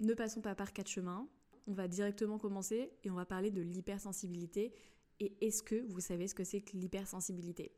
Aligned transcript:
ne 0.00 0.14
passons 0.14 0.40
pas 0.40 0.54
par 0.54 0.72
quatre 0.72 0.88
chemins. 0.88 1.28
On 1.66 1.72
va 1.72 1.88
directement 1.88 2.38
commencer 2.38 2.92
et 3.04 3.10
on 3.10 3.14
va 3.14 3.26
parler 3.26 3.50
de 3.50 3.60
l'hypersensibilité. 3.60 4.72
Et 5.20 5.36
est-ce 5.40 5.62
que 5.62 5.84
vous 5.88 6.00
savez 6.00 6.28
ce 6.28 6.34
que 6.34 6.44
c'est 6.44 6.60
que 6.60 6.76
l'hypersensibilité? 6.76 7.72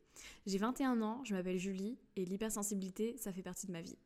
J'ai 0.45 0.57
21 0.57 1.01
ans, 1.01 1.23
je 1.23 1.33
m'appelle 1.33 1.57
Julie 1.57 1.97
et 2.15 2.25
l'hypersensibilité, 2.25 3.17
ça 3.17 3.31
fait 3.31 3.41
partie 3.41 3.67
de 3.67 3.71
ma 3.71 3.81
vie. 3.81 3.97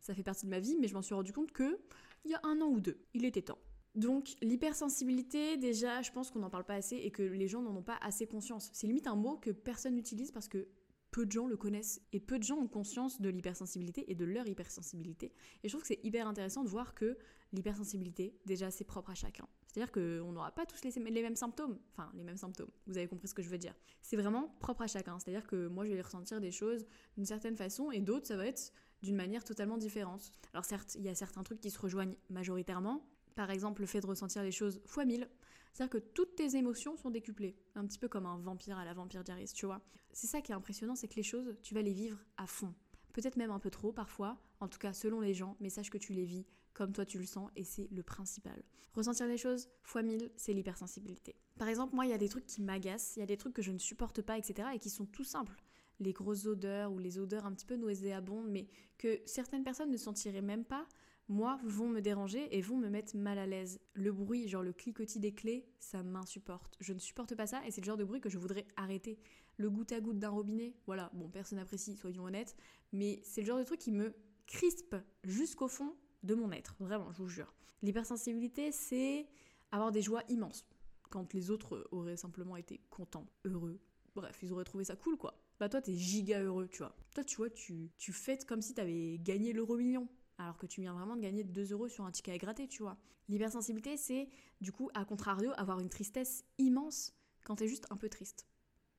Ça 0.00 0.14
fait 0.14 0.22
partie 0.22 0.46
de 0.46 0.50
ma 0.50 0.58
vie, 0.58 0.76
mais 0.80 0.88
je 0.88 0.94
m'en 0.94 1.02
suis 1.02 1.14
rendu 1.14 1.32
compte 1.32 1.52
que 1.52 1.78
il 2.24 2.32
y 2.32 2.34
a 2.34 2.40
un 2.42 2.60
an 2.60 2.66
ou 2.66 2.80
deux, 2.80 2.98
il 3.14 3.24
était 3.24 3.42
temps. 3.42 3.58
Donc 3.94 4.36
l'hypersensibilité, 4.42 5.56
déjà, 5.56 6.02
je 6.02 6.12
pense 6.12 6.30
qu'on 6.30 6.40
n'en 6.40 6.50
parle 6.50 6.64
pas 6.64 6.74
assez 6.74 6.96
et 6.96 7.10
que 7.10 7.22
les 7.22 7.48
gens 7.48 7.62
n'en 7.62 7.74
ont 7.76 7.82
pas 7.82 7.98
assez 8.02 8.26
conscience. 8.26 8.70
C'est 8.72 8.86
limite 8.86 9.06
un 9.06 9.16
mot 9.16 9.36
que 9.36 9.50
personne 9.50 9.94
n'utilise 9.94 10.30
parce 10.30 10.48
que 10.48 10.68
peu 11.10 11.26
de 11.26 11.32
gens 11.32 11.46
le 11.46 11.56
connaissent 11.56 12.00
et 12.12 12.20
peu 12.20 12.38
de 12.38 12.44
gens 12.44 12.56
ont 12.56 12.68
conscience 12.68 13.20
de 13.20 13.28
l'hypersensibilité 13.28 14.10
et 14.10 14.14
de 14.14 14.24
leur 14.24 14.46
hypersensibilité. 14.46 15.32
Et 15.62 15.68
je 15.68 15.72
trouve 15.72 15.82
que 15.82 15.88
c'est 15.88 16.04
hyper 16.04 16.26
intéressant 16.26 16.62
de 16.62 16.68
voir 16.68 16.94
que 16.94 17.18
l'hypersensibilité, 17.52 18.38
déjà, 18.46 18.70
c'est 18.70 18.84
propre 18.84 19.10
à 19.10 19.14
chacun. 19.14 19.48
C'est-à-dire 19.66 19.92
qu'on 19.92 20.32
n'aura 20.32 20.52
pas 20.52 20.66
tous 20.66 20.82
les, 20.84 21.10
les, 21.10 21.22
mêmes 21.22 21.36
symptômes. 21.36 21.78
Enfin, 21.92 22.10
les 22.14 22.24
mêmes 22.24 22.36
symptômes. 22.36 22.70
Vous 22.86 22.96
avez 22.96 23.08
compris 23.08 23.28
ce 23.28 23.34
que 23.34 23.42
je 23.42 23.48
veux 23.48 23.58
dire. 23.58 23.74
C'est 24.02 24.16
vraiment 24.16 24.48
propre 24.60 24.82
à 24.82 24.86
chacun. 24.86 25.18
C'est-à-dire 25.18 25.46
que 25.46 25.68
moi, 25.68 25.84
je 25.86 25.92
vais 25.92 26.00
ressentir 26.00 26.40
des 26.40 26.50
choses 26.50 26.86
d'une 27.16 27.26
certaine 27.26 27.56
façon 27.56 27.90
et 27.90 28.00
d'autres, 28.00 28.26
ça 28.26 28.36
va 28.36 28.46
être 28.46 28.72
d'une 29.02 29.16
manière 29.16 29.44
totalement 29.44 29.78
différente. 29.78 30.32
Alors 30.52 30.64
certes, 30.64 30.94
il 30.96 31.02
y 31.02 31.08
a 31.08 31.14
certains 31.14 31.42
trucs 31.42 31.60
qui 31.60 31.70
se 31.70 31.78
rejoignent 31.78 32.16
majoritairement, 32.28 33.06
par 33.40 33.50
exemple, 33.50 33.80
le 33.80 33.86
fait 33.86 34.02
de 34.02 34.06
ressentir 34.06 34.42
les 34.42 34.52
choses 34.52 34.82
fois 34.84 35.06
mille. 35.06 35.26
C'est-à-dire 35.72 35.88
que 35.88 35.96
toutes 36.12 36.36
tes 36.36 36.56
émotions 36.56 36.98
sont 36.98 37.08
décuplées. 37.08 37.56
Un 37.74 37.86
petit 37.86 37.98
peu 37.98 38.06
comme 38.06 38.26
un 38.26 38.36
vampire 38.36 38.76
à 38.76 38.84
la 38.84 38.92
vampire 38.92 39.24
diaries, 39.24 39.50
tu 39.54 39.64
vois. 39.64 39.80
C'est 40.12 40.26
ça 40.26 40.42
qui 40.42 40.52
est 40.52 40.54
impressionnant, 40.54 40.94
c'est 40.94 41.08
que 41.08 41.14
les 41.14 41.22
choses, 41.22 41.56
tu 41.62 41.72
vas 41.72 41.80
les 41.80 41.94
vivre 41.94 42.18
à 42.36 42.46
fond. 42.46 42.74
Peut-être 43.14 43.36
même 43.36 43.50
un 43.50 43.58
peu 43.58 43.70
trop 43.70 43.92
parfois, 43.92 44.36
en 44.60 44.68
tout 44.68 44.78
cas 44.78 44.92
selon 44.92 45.22
les 45.22 45.32
gens, 45.32 45.56
mais 45.58 45.70
sache 45.70 45.88
que 45.88 45.96
tu 45.96 46.12
les 46.12 46.26
vis 46.26 46.44
comme 46.74 46.92
toi 46.92 47.06
tu 47.06 47.18
le 47.18 47.24
sens 47.24 47.50
et 47.56 47.64
c'est 47.64 47.88
le 47.90 48.02
principal. 48.02 48.62
Ressentir 48.92 49.26
les 49.26 49.38
choses 49.38 49.70
fois 49.84 50.02
mille, 50.02 50.30
c'est 50.36 50.52
l'hypersensibilité. 50.52 51.34
Par 51.58 51.68
exemple, 51.68 51.94
moi, 51.94 52.04
il 52.04 52.10
y 52.10 52.14
a 52.14 52.18
des 52.18 52.28
trucs 52.28 52.44
qui 52.44 52.60
m'agacent, 52.60 53.16
il 53.16 53.20
y 53.20 53.22
a 53.22 53.26
des 53.26 53.38
trucs 53.38 53.54
que 53.54 53.62
je 53.62 53.72
ne 53.72 53.78
supporte 53.78 54.20
pas, 54.20 54.36
etc. 54.36 54.68
et 54.74 54.78
qui 54.78 54.90
sont 54.90 55.06
tout 55.06 55.24
simples. 55.24 55.62
Les 55.98 56.12
grosses 56.12 56.44
odeurs 56.44 56.92
ou 56.92 56.98
les 56.98 57.18
odeurs 57.18 57.46
un 57.46 57.52
petit 57.52 57.64
peu 57.64 57.76
nauséabondes, 57.76 58.50
mais 58.50 58.66
que 58.98 59.18
certaines 59.24 59.64
personnes 59.64 59.90
ne 59.90 59.96
sentiraient 59.96 60.42
même 60.42 60.66
pas, 60.66 60.86
moi, 61.30 61.60
vont 61.62 61.88
me 61.88 62.00
déranger 62.00 62.48
et 62.56 62.60
vont 62.60 62.76
me 62.76 62.88
mettre 62.88 63.16
mal 63.16 63.38
à 63.38 63.46
l'aise. 63.46 63.80
Le 63.94 64.10
bruit, 64.10 64.48
genre 64.48 64.64
le 64.64 64.72
cliquetis 64.72 65.20
des 65.20 65.32
clés, 65.32 65.64
ça 65.78 66.02
m'insupporte. 66.02 66.76
Je 66.80 66.92
ne 66.92 66.98
supporte 66.98 67.36
pas 67.36 67.46
ça 67.46 67.64
et 67.64 67.70
c'est 67.70 67.80
le 67.80 67.86
genre 67.86 67.96
de 67.96 68.02
bruit 68.02 68.20
que 68.20 68.28
je 68.28 68.36
voudrais 68.36 68.66
arrêter. 68.76 69.16
Le 69.56 69.70
goutte 69.70 69.92
à 69.92 70.00
goutte 70.00 70.18
d'un 70.18 70.30
robinet, 70.30 70.74
voilà, 70.86 71.08
bon, 71.14 71.28
personne 71.28 71.58
n'apprécie, 71.58 71.94
soyons 71.94 72.24
honnêtes, 72.24 72.56
mais 72.92 73.20
c'est 73.22 73.42
le 73.42 73.46
genre 73.46 73.58
de 73.58 73.64
truc 73.64 73.78
qui 73.78 73.92
me 73.92 74.12
crispe 74.48 74.96
jusqu'au 75.22 75.68
fond 75.68 75.94
de 76.24 76.34
mon 76.34 76.50
être, 76.50 76.74
vraiment, 76.80 77.12
je 77.12 77.18
vous 77.22 77.28
jure. 77.28 77.54
L'hypersensibilité, 77.82 78.72
c'est 78.72 79.28
avoir 79.70 79.92
des 79.92 80.02
joies 80.02 80.24
immenses. 80.28 80.66
Quand 81.10 81.32
les 81.32 81.52
autres 81.52 81.86
auraient 81.92 82.16
simplement 82.16 82.56
été 82.56 82.80
contents, 82.90 83.26
heureux, 83.44 83.78
bref, 84.16 84.36
ils 84.42 84.52
auraient 84.52 84.64
trouvé 84.64 84.82
ça 84.82 84.96
cool, 84.96 85.16
quoi. 85.16 85.40
Bah 85.60 85.68
toi, 85.68 85.80
t'es 85.80 85.94
giga 85.94 86.42
heureux, 86.42 86.66
tu 86.66 86.78
vois. 86.78 86.96
Toi, 87.14 87.22
tu 87.22 87.36
vois, 87.36 87.50
tu, 87.50 87.92
tu 87.98 88.12
fêtes 88.12 88.46
comme 88.46 88.62
si 88.62 88.74
t'avais 88.74 89.18
gagné 89.18 89.52
l'euro 89.52 89.76
million 89.76 90.08
alors 90.40 90.56
que 90.56 90.66
tu 90.66 90.80
viens 90.80 90.94
vraiment 90.94 91.16
de 91.16 91.20
gagner 91.20 91.44
2 91.44 91.72
euros 91.72 91.88
sur 91.88 92.04
un 92.04 92.10
ticket 92.10 92.32
à 92.32 92.38
gratter, 92.38 92.66
tu 92.66 92.82
vois. 92.82 92.96
L'hypersensibilité, 93.28 93.96
c'est 93.96 94.28
du 94.60 94.72
coup, 94.72 94.90
à 94.94 95.04
contrario, 95.04 95.52
avoir 95.56 95.80
une 95.80 95.88
tristesse 95.88 96.44
immense 96.58 97.14
quand 97.44 97.56
t'es 97.56 97.68
juste 97.68 97.86
un 97.90 97.96
peu 97.96 98.08
triste. 98.08 98.46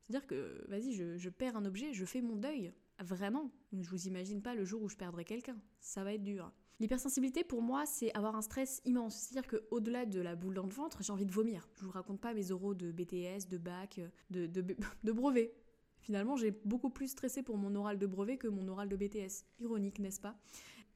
C'est-à-dire 0.04 0.28
que, 0.28 0.66
vas-y, 0.68 0.94
je, 0.94 1.30
perds 1.30 1.58
un 1.58 1.66
objet, 1.66 1.94
je 1.94 2.06
fais 2.06 2.22
mon 2.22 2.36
deuil. 2.36 2.74
Vraiment. 3.00 3.52
Je 3.72 3.90
vous 3.90 4.08
imagine 4.08 4.42
pas 4.42 4.54
le 4.54 4.66
jour 4.66 4.82
où 4.84 4.90
je 4.90 4.96
perdrai 4.96 5.26
quelqu'un. 5.26 5.58
Ça 5.80 6.04
va 6.04 6.14
être 6.14 6.24
dur. 6.24 6.52
L'hypersensibilité, 6.80 7.44
pour 7.44 7.62
moi, 7.62 7.86
c'est 7.86 8.14
avoir 8.14 8.36
un 8.36 8.42
stress 8.42 8.82
immense. 8.86 9.16
C'est-à-dire 9.16 9.50
qu'au-delà 9.50 10.06
de 10.06 10.20
la 10.20 10.36
boule 10.36 10.54
dans 10.54 10.66
le 10.66 10.74
ventre, 10.74 11.02
j'ai 11.02 11.12
envie 11.12 11.26
de 11.26 11.32
vomir. 11.32 11.70
Je 11.76 11.86
vous 11.86 11.92
raconte 11.92 12.20
pas 12.20 12.34
mes 12.34 12.50
euros 12.50 12.74
de 12.76 12.92
BTS, 12.92 13.48
de 13.50 13.58
bac, 13.58 14.00
de, 14.30 14.46
de, 14.46 14.62
de 15.04 15.12
brevet. 15.12 15.54
Finalement, 16.02 16.36
j'ai 16.36 16.52
beaucoup 16.66 16.90
plus 16.90 17.08
stressé 17.08 17.44
pour 17.44 17.58
mon 17.58 17.74
oral 17.76 17.98
de 17.98 18.08
brevet 18.08 18.38
que 18.38 18.48
mon 18.48 18.68
oral 18.68 18.90
de 18.90 18.96
BTS. 18.96 19.46
Ironique, 19.60 20.00
n'est-ce 20.00 20.20
pas? 20.20 20.36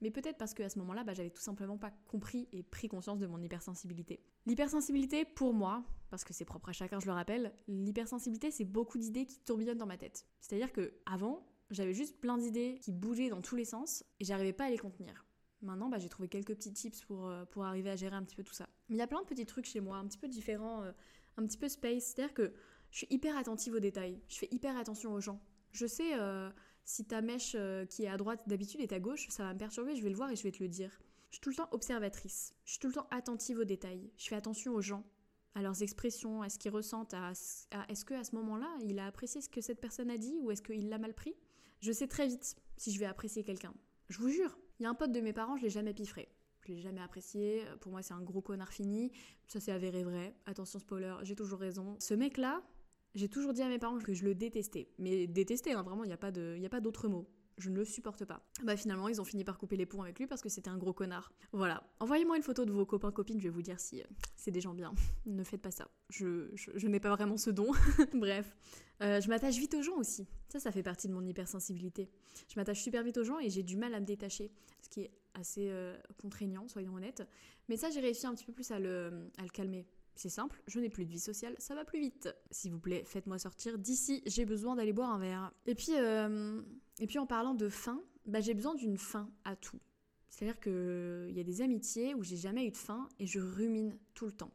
Mais 0.05 0.11
peut-être 0.11 0.37
parce 0.37 0.53
qu'à 0.53 0.69
ce 0.69 0.77
moment-là, 0.77 1.03
bah, 1.03 1.15
j'avais 1.15 1.31
tout 1.31 1.41
simplement 1.41 1.79
pas 1.79 1.89
compris 2.05 2.47
et 2.51 2.61
pris 2.61 2.87
conscience 2.87 3.17
de 3.17 3.25
mon 3.25 3.41
hypersensibilité. 3.41 4.21
L'hypersensibilité, 4.45 5.25
pour 5.25 5.51
moi, 5.51 5.83
parce 6.11 6.23
que 6.23 6.31
c'est 6.31 6.45
propre 6.45 6.69
à 6.69 6.73
chacun, 6.73 6.99
je 6.99 7.07
le 7.07 7.13
rappelle, 7.13 7.51
l'hypersensibilité, 7.67 8.51
c'est 8.51 8.65
beaucoup 8.65 8.99
d'idées 8.99 9.25
qui 9.25 9.39
tourbillonnent 9.39 9.79
dans 9.79 9.87
ma 9.87 9.97
tête. 9.97 10.27
C'est-à-dire 10.41 10.71
que 10.71 10.93
avant, 11.07 11.43
j'avais 11.71 11.95
juste 11.95 12.21
plein 12.21 12.37
d'idées 12.37 12.77
qui 12.83 12.91
bougeaient 12.91 13.29
dans 13.29 13.41
tous 13.41 13.55
les 13.55 13.65
sens 13.65 14.03
et 14.19 14.25
j'arrivais 14.25 14.53
pas 14.53 14.65
à 14.65 14.69
les 14.69 14.77
contenir. 14.77 15.25
Maintenant, 15.63 15.89
bah, 15.89 15.97
j'ai 15.97 16.09
trouvé 16.09 16.29
quelques 16.29 16.53
petits 16.53 16.71
tips 16.71 17.01
pour, 17.05 17.27
euh, 17.27 17.45
pour 17.45 17.65
arriver 17.65 17.89
à 17.89 17.95
gérer 17.95 18.15
un 18.15 18.21
petit 18.23 18.35
peu 18.35 18.43
tout 18.43 18.53
ça. 18.53 18.69
Mais 18.89 18.97
il 18.97 18.99
y 18.99 19.01
a 19.01 19.07
plein 19.07 19.23
de 19.23 19.25
petits 19.25 19.47
trucs 19.47 19.65
chez 19.65 19.79
moi, 19.79 19.97
un 19.97 20.05
petit 20.05 20.19
peu 20.19 20.27
différents, 20.27 20.83
euh, 20.83 20.91
un 21.37 21.47
petit 21.47 21.57
peu 21.57 21.67
space. 21.67 22.13
C'est-à-dire 22.13 22.35
que 22.35 22.53
je 22.91 22.97
suis 22.99 23.07
hyper 23.09 23.35
attentive 23.37 23.73
aux 23.73 23.79
détails. 23.79 24.21
Je 24.27 24.37
fais 24.37 24.49
hyper 24.51 24.77
attention 24.77 25.13
aux 25.13 25.19
gens. 25.19 25.41
Je 25.71 25.87
sais 25.87 26.13
euh, 26.13 26.51
si 26.85 27.03
ta 27.03 27.21
mèche 27.21 27.53
euh, 27.55 27.85
qui 27.85 28.03
est 28.03 28.07
à 28.07 28.15
droite 28.15 28.41
d'habitude 28.47 28.79
est 28.79 28.93
à 28.93 28.99
gauche, 28.99 29.27
ça 29.29 29.43
va 29.43 29.53
me 29.53 29.59
perturber, 29.59 29.95
je 29.95 30.03
vais 30.03 30.09
le 30.09 30.15
voir 30.15 30.31
et 30.31 30.35
je 30.35 30.43
vais 30.43 30.51
te 30.51 30.61
le 30.61 30.69
dire. 30.69 30.91
Je 31.31 31.35
suis 31.35 31.41
tout 31.41 31.49
le 31.49 31.55
temps 31.55 31.67
observatrice. 31.71 32.53
Je 32.63 32.71
suis 32.71 32.79
tout 32.79 32.87
le 32.87 32.93
temps 32.93 33.07
attentive 33.11 33.59
aux 33.59 33.65
détails. 33.65 34.11
Je 34.17 34.27
fais 34.27 34.35
attention 34.35 34.73
aux 34.73 34.81
gens, 34.81 35.03
à 35.55 35.63
leurs 35.63 35.81
expressions, 35.81 36.43
à 36.43 36.49
ce 36.49 36.59
qu'ils 36.59 36.71
ressentent, 36.71 37.15
à, 37.15 37.31
est-ce 37.89 38.05
que 38.05 38.13
à 38.13 38.23
ce 38.23 38.35
moment-là, 38.35 38.69
il 38.83 38.99
a 38.99 39.07
apprécié 39.07 39.41
ce 39.41 39.49
que 39.49 39.61
cette 39.61 39.81
personne 39.81 40.11
a 40.11 40.17
dit 40.17 40.37
ou 40.39 40.51
est-ce 40.51 40.61
qu'il 40.61 40.87
l'a 40.87 40.99
mal 40.99 41.13
pris? 41.13 41.35
Je 41.81 41.91
sais 41.91 42.07
très 42.07 42.27
vite 42.27 42.55
si 42.77 42.91
je 42.91 42.99
vais 42.99 43.05
apprécier 43.05 43.43
quelqu'un. 43.43 43.73
Je 44.09 44.19
vous 44.19 44.29
jure, 44.29 44.57
il 44.79 44.83
y 44.83 44.85
a 44.85 44.89
un 44.89 44.93
pote 44.93 45.11
de 45.11 45.21
mes 45.21 45.33
parents, 45.33 45.57
je 45.57 45.63
l'ai 45.63 45.69
jamais 45.69 45.93
piffré. 45.93 46.29
Je 46.61 46.71
l'ai 46.71 46.81
jamais 46.81 47.01
apprécié. 47.01 47.63
Pour 47.81 47.91
moi, 47.91 48.01
c'est 48.01 48.13
un 48.13 48.21
gros 48.21 48.41
connard 48.41 48.73
fini. 48.73 49.11
Ça 49.47 49.59
s'est 49.59 49.71
avéré 49.71 50.03
vrai. 50.03 50.35
Attention 50.45 50.79
spoiler, 50.79 51.15
j'ai 51.21 51.35
toujours 51.35 51.59
raison. 51.59 51.95
Ce 51.99 52.13
mec-là, 52.13 52.63
j'ai 53.15 53.29
toujours 53.29 53.53
dit 53.53 53.61
à 53.61 53.69
mes 53.69 53.79
parents 53.79 53.97
que 53.97 54.13
je 54.13 54.23
le 54.25 54.35
détestais. 54.35 54.89
Mais 54.99 55.25
détester, 55.25 55.73
hein, 55.73 55.83
vraiment, 55.83 56.03
il 56.03 56.07
n'y 56.07 56.13
a 56.13 56.69
pas 56.69 56.81
d'autre 56.81 57.07
mot. 57.07 57.27
Je 57.57 57.69
ne 57.69 57.75
le 57.77 57.85
supporte 57.85 58.25
pas. 58.25 58.45
Bah 58.63 58.75
finalement, 58.75 59.07
ils 59.07 59.21
ont 59.21 59.23
fini 59.23 59.45
par 59.45 59.57
couper 59.57 59.77
les 59.77 59.85
ponts 59.85 60.01
avec 60.01 60.19
lui 60.19 60.27
parce 60.27 60.41
que 60.41 60.49
c'était 60.49 60.69
un 60.69 60.77
gros 60.77 60.91
connard. 60.91 61.31
Voilà. 61.53 61.87
Envoyez-moi 62.01 62.35
une 62.35 62.43
photo 62.43 62.65
de 62.65 62.71
vos 62.73 62.85
copains 62.85 63.11
copines, 63.13 63.39
je 63.39 63.45
vais 63.45 63.49
vous 63.49 63.61
dire 63.61 63.79
si 63.79 64.01
euh, 64.01 64.05
c'est 64.35 64.51
des 64.51 64.59
gens 64.59 64.73
bien. 64.73 64.93
ne 65.25 65.43
faites 65.43 65.61
pas 65.61 65.71
ça. 65.71 65.87
Je, 66.09 66.49
je, 66.53 66.87
n'ai 66.87 66.99
pas 66.99 67.15
vraiment 67.15 67.37
ce 67.37 67.49
don. 67.49 67.71
Bref. 68.13 68.53
Euh, 69.01 69.21
je 69.21 69.29
m'attache 69.29 69.57
vite 69.57 69.73
aux 69.73 69.81
gens 69.81 69.95
aussi. 69.95 70.27
Ça, 70.49 70.59
ça 70.59 70.73
fait 70.73 70.83
partie 70.83 71.07
de 71.07 71.13
mon 71.13 71.25
hypersensibilité. 71.25 72.09
Je 72.49 72.59
m'attache 72.59 72.81
super 72.81 73.03
vite 73.03 73.17
aux 73.17 73.23
gens 73.23 73.39
et 73.39 73.49
j'ai 73.49 73.63
du 73.63 73.77
mal 73.77 73.93
à 73.93 74.01
me 74.01 74.05
détacher. 74.05 74.51
Ce 74.81 74.89
qui 74.89 75.01
est 75.01 75.11
assez 75.33 75.69
euh, 75.69 75.97
contraignant, 76.21 76.67
soyons 76.67 76.95
honnêtes. 76.95 77.23
Mais 77.69 77.77
ça, 77.77 77.89
j'ai 77.89 78.01
réussi 78.01 78.27
un 78.27 78.35
petit 78.35 78.45
peu 78.45 78.53
plus 78.53 78.69
à 78.71 78.79
le 78.79 79.29
calmer. 79.53 79.87
C'est 80.15 80.29
simple, 80.29 80.61
je 80.67 80.79
n'ai 80.79 80.89
plus 80.89 81.05
de 81.05 81.11
vie 81.11 81.19
sociale, 81.19 81.55
ça 81.59 81.75
va 81.75 81.83
plus 81.83 81.99
vite. 81.99 82.29
S'il 82.51 82.71
vous 82.71 82.79
plaît, 82.79 83.03
faites-moi 83.05 83.37
sortir 83.37 83.77
d'ici, 83.77 84.23
j'ai 84.25 84.45
besoin 84.45 84.75
d'aller 84.75 84.93
boire 84.93 85.11
un 85.11 85.19
verre. 85.19 85.53
Et 85.65 85.75
puis, 85.75 85.93
euh, 85.95 86.61
et 86.99 87.07
puis 87.07 87.19
en 87.19 87.25
parlant 87.25 87.53
de 87.53 87.67
fin, 87.67 88.01
bah, 88.25 88.39
j'ai 88.39 88.53
besoin 88.53 88.75
d'une 88.75 88.97
fin 88.97 89.29
à 89.43 89.55
tout. 89.55 89.79
C'est-à-dire 90.29 90.59
qu'il 90.59 91.33
y 91.35 91.39
a 91.39 91.43
des 91.43 91.61
amitiés 91.61 92.13
où 92.15 92.23
j'ai 92.23 92.37
jamais 92.37 92.65
eu 92.65 92.71
de 92.71 92.77
fin 92.77 93.07
et 93.19 93.25
je 93.25 93.39
rumine 93.39 93.97
tout 94.13 94.25
le 94.25 94.31
temps 94.31 94.51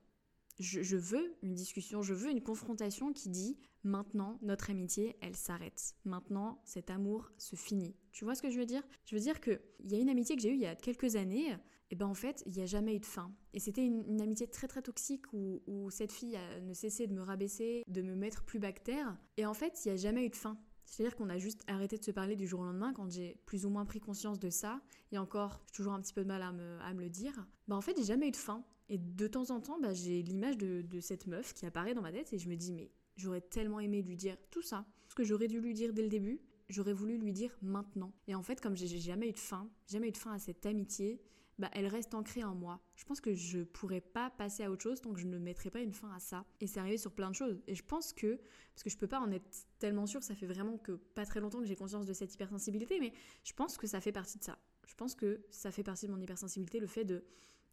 je, 0.61 0.97
veux 0.97 1.37
une 1.43 1.55
discussion, 1.55 2.03
je 2.03 2.15
veux 2.15 2.31
une 2.31 2.43
confrontation 2.43 3.13
qui 3.13 3.29
dit 3.31 3.57
maintenant 3.83 4.39
notre 4.43 4.71
amitié 4.71 5.17
elle 5.21 5.37
s'arrête. 5.37 5.95
Maintenant 6.05 6.61
cet 6.65 6.91
amour 6.91 7.31
se 7.39 7.57
finit. 7.57 7.97
Tu 8.13 8.25
vois 8.25 8.35
ce 8.35 8.43
que 8.43 8.51
je 8.51 8.59
veux 8.59 8.67
dire? 8.67 8.83
Je 9.07 9.15
veux 9.17 9.21
dire 9.21 9.41
que 9.41 9.61
il 9.81 9.91
y 9.91 9.97
a 9.97 9.99
une 9.99 10.11
amitié 10.11 10.37
que 10.37 10.43
j'ai 10.43 10.51
eue 10.51 10.55
il 10.55 10.61
y 10.61 10.67
a 10.67 10.77
quelques 10.77 11.17
années, 11.17 11.57
et 11.91 11.97
ben 11.97 12.07
en 12.07 12.15
fait 12.15 12.43
il 12.47 12.53
n'y 12.53 12.63
a 12.63 12.67
jamais 12.67 12.97
eu 12.97 13.01
de 13.01 13.07
fin. 13.07 13.33
Et 13.53 13.61
c'était 13.61 13.85
une, 13.85 14.21
amitié 14.21 14.47
très 14.47 14.69
très 14.69 14.83
toxique 14.83 15.25
où, 15.33 15.91
cette 15.91 16.13
fille 16.13 16.39
ne 16.63 16.73
cessait 16.73 17.07
de 17.07 17.15
me 17.15 17.23
rabaisser, 17.23 17.85
de 17.89 18.03
me 18.03 18.15
mettre 18.15 18.45
plus 18.45 18.59
bactère. 18.59 19.17
Et 19.37 19.47
en 19.47 19.55
fait 19.55 19.85
il 19.85 19.89
n'y 19.89 19.95
a 19.95 19.97
jamais 19.97 20.25
eu 20.25 20.31
de 20.31 20.37
fin. 20.37 20.59
C'est-à-dire 20.91 21.17
qu'on 21.17 21.29
a 21.29 21.39
juste 21.39 21.63
arrêté 21.69 21.99
de 21.99 22.05
se 22.05 22.11
parler 22.11 22.35
du 22.35 22.49
jour 22.49 22.61
au 22.61 22.65
lendemain 22.65 22.93
quand 22.93 23.09
j'ai 23.09 23.41
plus 23.47 23.65
ou 23.65 23.71
moins 23.71 23.85
pris 23.85 24.01
conscience 24.01 24.41
de 24.41 24.51
ça. 24.51 24.81
Et 25.13 25.19
encore, 25.19 25.63
j'ai 25.67 25.73
toujours 25.73 25.93
un 25.93 26.01
petit 26.01 26.13
peu 26.13 26.23
de 26.23 26.27
mal 26.27 26.43
à 26.43 26.53
me, 26.53 27.01
le 27.01 27.09
dire. 27.09 27.47
Bah 27.69 27.77
en 27.77 27.81
fait, 27.81 27.97
j'ai 27.97 28.05
jamais 28.05 28.27
eu 28.27 28.33
de 28.33 28.37
fin. 28.37 28.65
Et 28.89 28.99
de 28.99 29.29
temps 29.29 29.51
en 29.51 29.61
temps, 29.61 29.79
bah, 29.81 29.95
j'ai 29.95 30.21
l'image 30.21 30.59
de, 30.59 30.83
de, 30.83 30.99
cette 30.99 31.29
meuf 31.29 31.55
qui 31.55 31.65
apparaît 31.65 31.95
dans 31.95 32.03
ma 32.03 32.11
tête 32.11 32.33
et 32.33 32.39
je 32.39 32.49
me 32.49 32.57
dis, 32.57 32.73
mais 32.73 32.91
j'aurais 33.17 33.41
tellement 33.41 33.79
aimé 33.79 34.03
lui 34.03 34.17
dire 34.17 34.37
tout 34.51 34.63
ça. 34.63 34.85
Ce 35.09 35.15
que 35.15 35.23
j'aurais 35.23 35.47
dû 35.47 35.61
lui 35.61 35.75
dire 35.75 35.93
dès 35.93 36.03
le 36.03 36.09
début, 36.09 36.41
j'aurais 36.69 36.93
voulu 36.93 37.19
lui 37.19 37.33
dire 37.33 37.57
maintenant. 37.63 38.13
Et 38.27 38.35
en 38.35 38.43
fait, 38.43 38.61
comme 38.61 38.77
j'ai 38.77 38.89
jamais 38.89 39.29
eu 39.29 39.33
de 39.33 39.39
fin, 39.39 39.69
jamais 39.87 40.09
eu 40.09 40.13
de 40.13 40.17
fin 40.17 40.33
à 40.33 40.41
cette 40.41 40.67
amitié, 40.67 41.21
bah, 41.61 41.71
elle 41.75 41.87
reste 41.87 42.15
ancrée 42.15 42.43
en 42.43 42.55
moi. 42.55 42.81
Je 42.97 43.05
pense 43.05 43.21
que 43.21 43.35
je 43.35 43.61
pourrais 43.61 44.01
pas 44.01 44.31
passer 44.31 44.65
à 44.65 44.71
autre 44.71 44.83
chose 44.83 45.03
tant 45.03 45.13
que 45.13 45.21
je 45.21 45.27
ne 45.27 45.39
mettrais 45.39 45.71
pas 45.71 45.81
une 45.81 45.93
fin 45.93 46.11
à 46.11 46.19
ça. 46.19 46.47
Et 46.61 46.67
c'est 46.67 46.81
arrivé 46.81 46.97
sur 46.97 47.13
plein 47.13 47.29
de 47.29 47.35
choses. 47.35 47.63
Et 47.67 47.75
je 47.75 47.85
pense 47.85 48.15
que, 48.15 48.41
parce 48.75 48.83
que 48.83 48.89
je 48.89 48.97
peux 48.97 49.07
pas 49.07 49.21
en 49.21 49.31
être 49.31 49.45
tellement 49.79 50.07
sûre, 50.07 50.23
ça 50.23 50.35
fait 50.35 50.47
vraiment 50.47 50.79
que 50.79 50.93
pas 50.93 51.27
très 51.27 51.39
longtemps 51.39 51.61
que 51.61 51.67
j'ai 51.67 51.77
conscience 51.77 52.07
de 52.07 52.15
cette 52.15 52.35
hypersensibilité, 52.35 52.99
mais 52.99 53.13
je 53.45 53.53
pense 53.53 53.77
que 53.77 53.87
ça 53.87 54.01
fait 54.01 54.11
partie 54.11 54.39
de 54.39 54.45
ça. 54.45 54.59
Je 54.87 54.95
pense 54.95 55.15
que 55.15 55.45
ça 55.51 55.71
fait 55.71 55.83
partie 55.83 56.07
de 56.07 56.13
mon 56.13 56.21
hypersensibilité, 56.21 56.81
le 56.81 56.87
fait 56.87 57.05
de 57.05 57.25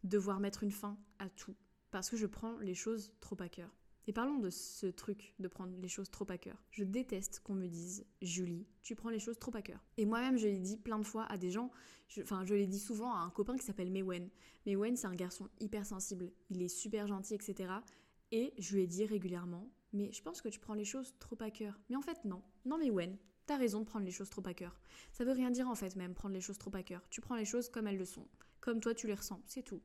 devoir 0.04 0.38
mettre 0.38 0.62
une 0.62 0.70
fin 0.70 0.98
à 1.18 1.30
tout. 1.30 1.56
Parce 1.90 2.10
que 2.10 2.18
je 2.18 2.26
prends 2.26 2.58
les 2.58 2.74
choses 2.74 3.14
trop 3.20 3.36
à 3.40 3.48
cœur. 3.48 3.70
Et 4.08 4.12
parlons 4.14 4.38
de 4.38 4.48
ce 4.48 4.86
truc 4.86 5.34
de 5.38 5.48
prendre 5.48 5.76
les 5.78 5.86
choses 5.86 6.10
trop 6.10 6.24
à 6.30 6.38
cœur. 6.38 6.56
Je 6.70 6.82
déteste 6.82 7.40
qu'on 7.44 7.52
me 7.52 7.68
dise 7.68 8.06
Julie, 8.22 8.66
tu 8.82 8.94
prends 8.94 9.10
les 9.10 9.18
choses 9.18 9.38
trop 9.38 9.54
à 9.54 9.60
cœur. 9.60 9.84
Et 9.98 10.06
moi-même, 10.06 10.38
je 10.38 10.46
l'ai 10.46 10.58
dit 10.58 10.78
plein 10.78 10.98
de 10.98 11.04
fois 11.04 11.24
à 11.24 11.36
des 11.36 11.50
gens, 11.50 11.70
enfin, 12.22 12.42
je, 12.46 12.54
l'ai 12.54 12.66
dit 12.66 12.78
souvent 12.78 13.12
à 13.12 13.18
un 13.18 13.28
copain 13.28 13.58
qui 13.58 13.66
s'appelle 13.66 13.90
Mewen. 13.90 14.30
Mewen, 14.64 14.96
c'est 14.96 15.08
un 15.08 15.14
garçon 15.14 15.50
hyper 15.60 15.84
sensible, 15.84 16.32
il 16.48 16.62
est 16.62 16.68
super 16.68 17.06
gentil, 17.06 17.34
etc. 17.34 17.70
Et 18.32 18.54
je 18.56 18.76
lui 18.76 18.84
ai 18.84 18.86
dit 18.86 19.04
régulièrement, 19.04 19.70
mais 19.92 20.10
je 20.10 20.22
pense 20.22 20.40
que 20.40 20.48
tu 20.48 20.58
prends 20.58 20.72
les 20.72 20.86
choses 20.86 21.14
trop 21.18 21.36
à 21.40 21.50
cœur. 21.50 21.78
Mais 21.90 21.96
en 21.96 22.02
fait, 22.02 22.24
non. 22.24 22.42
Non, 22.64 22.78
Mewen, 22.78 23.18
t'as 23.44 23.58
raison 23.58 23.80
de 23.80 23.84
prendre 23.84 24.06
les 24.06 24.10
choses 24.10 24.30
trop 24.30 24.46
à 24.46 24.54
cœur. 24.54 24.80
Ça 25.12 25.24
veut 25.24 25.32
rien 25.32 25.50
dire 25.50 25.68
en 25.68 25.74
fait, 25.74 25.96
même 25.96 26.14
prendre 26.14 26.34
les 26.34 26.40
choses 26.40 26.56
trop 26.56 26.74
à 26.74 26.82
cœur. 26.82 27.06
Tu 27.10 27.20
prends 27.20 27.36
les 27.36 27.44
choses 27.44 27.68
comme 27.68 27.86
elles 27.86 27.98
le 27.98 28.06
sont, 28.06 28.26
comme 28.60 28.80
toi 28.80 28.94
tu 28.94 29.06
les 29.06 29.14
ressens, 29.14 29.42
c'est 29.44 29.62
tout. 29.62 29.82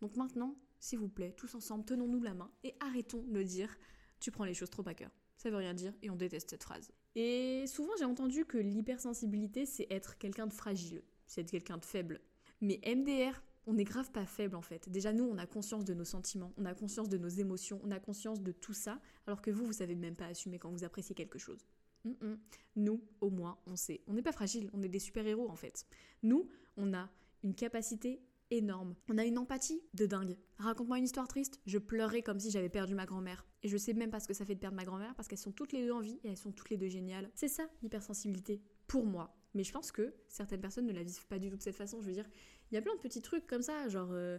Donc 0.00 0.16
maintenant, 0.16 0.56
s'il 0.78 0.98
vous 0.98 1.08
plaît, 1.08 1.32
tous 1.36 1.54
ensemble, 1.54 1.84
tenons-nous 1.84 2.22
la 2.22 2.34
main 2.34 2.50
et 2.64 2.74
arrêtons 2.80 3.24
de 3.28 3.42
dire 3.42 3.76
tu 4.20 4.30
prends 4.30 4.44
les 4.44 4.54
choses 4.54 4.70
trop 4.70 4.86
à 4.86 4.94
cœur. 4.94 5.10
Ça 5.36 5.50
veut 5.50 5.56
rien 5.56 5.74
dire 5.74 5.92
et 6.02 6.10
on 6.10 6.16
déteste 6.16 6.50
cette 6.50 6.64
phrase. 6.64 6.92
Et 7.14 7.64
souvent 7.66 7.92
j'ai 7.98 8.04
entendu 8.04 8.44
que 8.44 8.58
l'hypersensibilité 8.58 9.66
c'est 9.66 9.86
être 9.90 10.18
quelqu'un 10.18 10.46
de 10.46 10.52
fragile, 10.52 11.02
c'est 11.26 11.42
être 11.42 11.50
quelqu'un 11.50 11.78
de 11.78 11.84
faible. 11.84 12.20
Mais 12.60 12.80
MDR, 12.86 13.42
on 13.66 13.74
n'est 13.74 13.84
grave 13.84 14.10
pas 14.12 14.26
faible 14.26 14.56
en 14.56 14.62
fait. 14.62 14.88
Déjà 14.88 15.12
nous 15.12 15.24
on 15.24 15.38
a 15.38 15.46
conscience 15.46 15.84
de 15.84 15.94
nos 15.94 16.04
sentiments, 16.04 16.52
on 16.56 16.64
a 16.64 16.74
conscience 16.74 17.08
de 17.08 17.18
nos 17.18 17.28
émotions, 17.28 17.80
on 17.84 17.90
a 17.90 18.00
conscience 18.00 18.42
de 18.42 18.52
tout 18.52 18.72
ça, 18.72 19.00
alors 19.26 19.42
que 19.42 19.50
vous 19.50 19.66
vous 19.66 19.72
savez 19.72 19.94
même 19.94 20.16
pas 20.16 20.26
assumer 20.26 20.58
quand 20.58 20.70
vous 20.70 20.84
appréciez 20.84 21.14
quelque 21.14 21.38
chose. 21.38 21.66
Nous, 22.76 23.02
au 23.20 23.30
moins, 23.30 23.58
on 23.66 23.74
sait. 23.74 24.00
On 24.06 24.12
n'est 24.12 24.22
pas 24.22 24.32
fragile, 24.32 24.70
on 24.72 24.82
est 24.82 24.88
des 24.88 25.00
super-héros 25.00 25.50
en 25.50 25.56
fait. 25.56 25.86
Nous, 26.22 26.48
on 26.76 26.94
a 26.94 27.10
une 27.42 27.54
capacité 27.54 28.20
On 28.50 29.18
a 29.18 29.24
une 29.24 29.38
empathie 29.38 29.82
de 29.94 30.06
dingue. 30.06 30.36
Raconte-moi 30.58 30.98
une 30.98 31.04
histoire 31.04 31.26
triste, 31.26 31.60
je 31.66 31.78
pleurais 31.78 32.22
comme 32.22 32.38
si 32.38 32.50
j'avais 32.50 32.68
perdu 32.68 32.94
ma 32.94 33.04
grand-mère. 33.04 33.44
Et 33.62 33.68
je 33.68 33.76
sais 33.76 33.92
même 33.92 34.10
pas 34.10 34.20
ce 34.20 34.28
que 34.28 34.34
ça 34.34 34.44
fait 34.44 34.54
de 34.54 34.60
perdre 34.60 34.76
ma 34.76 34.84
grand-mère 34.84 35.14
parce 35.16 35.26
qu'elles 35.26 35.38
sont 35.38 35.52
toutes 35.52 35.72
les 35.72 35.84
deux 35.84 35.92
en 35.92 36.00
vie 36.00 36.20
et 36.22 36.28
elles 36.28 36.36
sont 36.36 36.52
toutes 36.52 36.70
les 36.70 36.76
deux 36.76 36.88
géniales. 36.88 37.28
C'est 37.34 37.48
ça 37.48 37.68
l'hypersensibilité, 37.82 38.62
pour 38.86 39.04
moi. 39.04 39.36
Mais 39.54 39.64
je 39.64 39.72
pense 39.72 39.90
que 39.90 40.14
certaines 40.28 40.60
personnes 40.60 40.86
ne 40.86 40.92
la 40.92 41.02
vivent 41.02 41.26
pas 41.26 41.38
du 41.38 41.50
tout 41.50 41.56
de 41.56 41.62
cette 41.62 41.76
façon. 41.76 42.00
Je 42.02 42.06
veux 42.06 42.12
dire, 42.12 42.28
il 42.70 42.74
y 42.74 42.78
a 42.78 42.82
plein 42.82 42.94
de 42.94 43.00
petits 43.00 43.22
trucs 43.22 43.46
comme 43.46 43.62
ça, 43.62 43.88
genre 43.88 44.10
euh, 44.12 44.38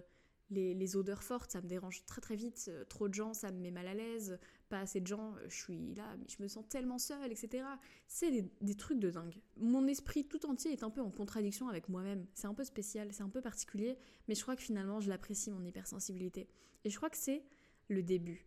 les, 0.49 0.95
odeurs 0.95 1.23
fortes, 1.23 1.51
ça 1.51 1.61
me 1.61 1.67
dérange 1.67 2.05
très 2.05 2.21
très 2.21 2.35
vite. 2.35 2.65
Euh, 2.69 2.85
trop 2.85 3.09
de 3.09 3.13
gens, 3.13 3.33
ça 3.33 3.51
me 3.51 3.59
met 3.59 3.71
mal 3.71 3.87
à 3.87 3.93
l'aise. 3.93 4.39
Pas 4.69 4.79
assez 4.79 5.01
de 5.01 5.07
gens, 5.07 5.35
euh, 5.35 5.45
je 5.49 5.55
suis 5.55 5.93
là, 5.95 6.15
mais 6.17 6.25
je 6.29 6.41
me 6.41 6.47
sens 6.47 6.65
tellement 6.69 6.99
seule, 6.99 7.31
etc. 7.31 7.65
C'est 8.07 8.31
des, 8.61 8.75
trucs 8.75 8.99
de 8.99 9.09
dingue. 9.09 9.35
Mon 9.57 9.87
esprit 9.87 10.25
tout 10.25 10.45
entier 10.45 10.71
est 10.71 10.83
un 10.83 10.89
peu 10.89 11.01
en 11.01 11.11
contradiction 11.11 11.67
avec 11.67 11.89
moi-même. 11.89 12.25
C'est 12.33 12.47
un 12.47 12.53
peu 12.53 12.63
spécial, 12.63 13.11
c'est 13.11 13.23
un 13.23 13.29
peu 13.29 13.41
particulier, 13.41 13.97
mais 14.27 14.35
je 14.35 14.41
crois 14.41 14.55
que 14.55 14.63
finalement, 14.63 14.99
je 14.99 15.09
l'apprécie, 15.09 15.51
mon 15.51 15.63
hypersensibilité. 15.63 16.47
Et 16.85 16.89
je 16.89 16.95
crois 16.97 17.09
que 17.09 17.17
c'est 17.17 17.43
le 17.89 18.01
début. 18.03 18.45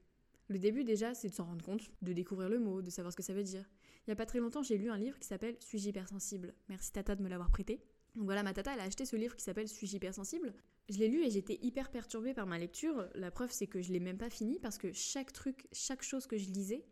Le 0.48 0.58
début 0.58 0.84
déjà, 0.84 1.14
c'est 1.14 1.28
de 1.28 1.34
s'en 1.34 1.44
rendre 1.44 1.64
compte, 1.64 1.92
de 2.02 2.12
découvrir 2.12 2.48
le 2.48 2.58
mot, 2.58 2.82
de 2.82 2.90
savoir 2.90 3.12
ce 3.12 3.16
que 3.16 3.22
ça 3.22 3.34
veut 3.34 3.44
dire. 3.44 3.68
Il 4.06 4.10
n'y 4.10 4.12
a 4.12 4.16
pas 4.16 4.26
très 4.26 4.40
longtemps, 4.40 4.62
j'ai 4.62 4.78
lu 4.78 4.90
un 4.90 4.98
livre 4.98 5.18
qui 5.18 5.28
s'appelle 5.28 5.56
Suis-je 5.60 5.90
hypersensible? 5.90 6.54
Merci 6.68 6.92
Tata 6.92 7.14
de 7.14 7.22
me 7.22 7.28
l'avoir 7.28 7.50
prêté. 7.50 7.80
Donc 8.16 8.24
voilà, 8.24 8.42
ma 8.42 8.52
tata, 8.52 8.74
elle 8.74 8.80
a 8.80 8.84
acheté 8.84 9.04
ce 9.04 9.16
livre 9.16 9.36
qui 9.36 9.42
s'appelle 9.42 9.68
Suis-je 9.68 9.96
hypersensible 9.96 10.52
Je 10.88 10.98
l'ai 10.98 11.08
lu 11.08 11.24
et 11.24 11.30
j'étais 11.30 11.58
hyper 11.62 11.90
perturbée 11.90 12.34
par 12.34 12.46
ma 12.46 12.58
lecture. 12.58 13.08
La 13.14 13.30
preuve, 13.30 13.52
c'est 13.52 13.66
que 13.66 13.80
je 13.80 13.92
l'ai 13.92 14.00
même 14.00 14.18
pas 14.18 14.30
fini 14.30 14.58
parce 14.58 14.78
que 14.78 14.92
chaque 14.92 15.32
truc, 15.32 15.66
chaque 15.72 16.02
chose 16.02 16.26
que 16.26 16.36
je 16.36 16.50
lisais, 16.50 16.84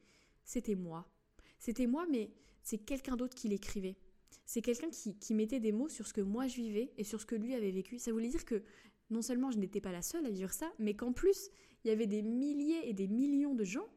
c'était 0.45 0.77
moi. 0.77 1.11
C'était 1.59 1.87
moi, 1.87 2.07
mais 2.11 2.31
c'est 2.63 2.79
quelqu'un 2.79 3.17
d'autre 3.17 3.35
qui 3.35 3.49
l'écrivait. 3.49 3.97
C'est 4.45 4.63
quelqu'un 4.63 4.91
qui, 4.91 5.19
qui, 5.19 5.35
mettait 5.35 5.61
des 5.61 5.73
mots 5.73 5.89
sur 5.89 6.07
ce 6.07 6.13
que 6.13 6.21
moi 6.21 6.47
je 6.47 6.57
vivais 6.57 6.93
et 6.97 7.05
sur 7.05 7.21
ce 7.21 7.27
que 7.27 7.35
lui 7.35 7.55
avait 7.55 7.71
vécu. 7.71 7.99
Ça 7.99 8.13
voulait 8.13 8.29
dire 8.29 8.45
que 8.45 8.63
non 9.11 9.23
seulement 9.23 9.51
je 9.51 9.59
n'étais 9.59 9.81
pas 9.81 9.93
la 9.93 10.03
seule 10.03 10.27
à 10.27 10.31
vivre 10.31 10.53
ça, 10.53 10.71
mais 10.79 10.95
qu'en 10.95 11.13
plus, 11.13 11.51
il 11.85 11.89
y 11.89 11.91
avait 11.91 12.07
des 12.07 12.23
milliers 12.23 12.89
et 12.89 12.93
des 12.93 13.09
millions 13.09 13.55
de 13.55 13.65
gens 13.65 13.89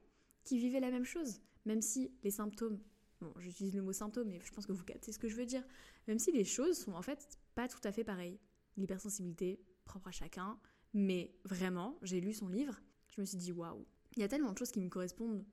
qui 0.44 0.58
vivaient 0.58 0.80
la 0.80 0.92
même 0.92 1.06
chose. 1.06 1.42
Même 1.66 1.82
si 1.82 2.12
les 2.24 2.32
symptômes 2.32 2.80
Bon, 3.22 3.32
j'utilise 3.38 3.76
le 3.76 3.84
mot 3.84 3.94
symptôme, 3.94 4.30
mais 4.30 4.42
je 4.44 4.52
pense 4.52 4.66
que 4.66 4.72
vous 4.72 4.84
captez 4.84 5.12
ce 5.12 5.20
que 5.20 5.30
je 5.30 5.36
veux 5.36 5.46
dire. 5.46 5.64
Même 6.08 6.18
si 6.18 6.32
les 6.32 6.44
choses 6.44 6.78
sont 6.78 6.94
en 6.94 7.04
fait 7.04 7.38
pas 7.54 7.68
tout 7.68 7.80
à 7.84 7.92
fait 7.92 8.04
pareilles. 8.04 8.40
L'hypersensibilité, 8.78 9.64
propre 9.86 10.08
à 10.08 10.12
chacun, 10.12 10.60
mais 10.94 11.36
vraiment, 11.46 11.98
j'ai 12.02 12.20
lu 12.20 12.34
son 12.34 12.48
livre, 12.48 12.82
je 13.10 13.22
me 13.22 13.26
suis 13.26 13.38
dit 13.38 13.52
waouh, 13.52 13.86
il 14.16 14.22
y 14.22 14.24
a 14.24 14.28
tellement 14.28 14.52
de 14.52 14.58
choses 14.58 14.72
qui 14.72 14.80
me 14.80 14.90
correspondent. 14.90 15.46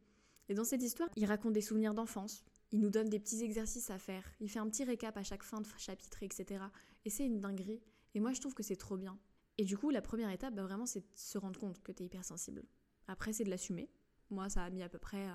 Et 0.49 0.55
dans 0.55 0.65
cette 0.65 0.83
histoire, 0.83 1.11
il 1.17 1.27
raconte 1.27 1.53
des 1.53 1.61
souvenirs 1.61 1.95
d'enfance, 1.95 2.45
il 2.73 2.81
nous 2.81 2.91
donne 2.91 3.09
des 3.09 3.19
petits 3.19 3.43
exercices 3.43 3.91
à 3.91 3.99
faire, 3.99 4.25
il 4.41 4.49
fait 4.49 4.61
un 4.61 4.69
petit 4.69 4.85
récap 4.85 5.17
à 5.17 5.23
chaque 5.23 5.43
fin 5.43 5.61
de 5.61 5.67
chapitre, 5.77 6.23
etc. 6.23 6.65
Et 7.05 7.11
c'est 7.11 7.27
une 7.27 7.41
dinguerie. 7.41 7.83
Et 8.15 8.21
moi, 8.21 8.33
je 8.33 8.41
trouve 8.41 8.55
que 8.55 8.63
c'est 8.63 8.77
trop 8.77 8.97
bien. 8.97 9.19
Et 9.59 9.65
du 9.65 9.77
coup, 9.77 9.91
la 9.91 10.01
première 10.01 10.31
étape, 10.31 10.55
bah, 10.55 10.63
vraiment, 10.63 10.87
c'est 10.87 11.01
de 11.01 11.07
se 11.15 11.37
rendre 11.37 11.59
compte 11.59 11.83
que 11.83 11.93
tu 11.93 12.03
es 12.03 12.07
hypersensible. 12.07 12.65
Après, 13.09 13.33
c'est 13.33 13.45
de 13.45 13.51
l'assumer. 13.51 13.91
Moi, 14.31 14.49
ça 14.49 14.63
a 14.63 14.71
mis 14.71 14.83
à 14.83 14.89
peu 14.89 14.99
près 14.99 15.27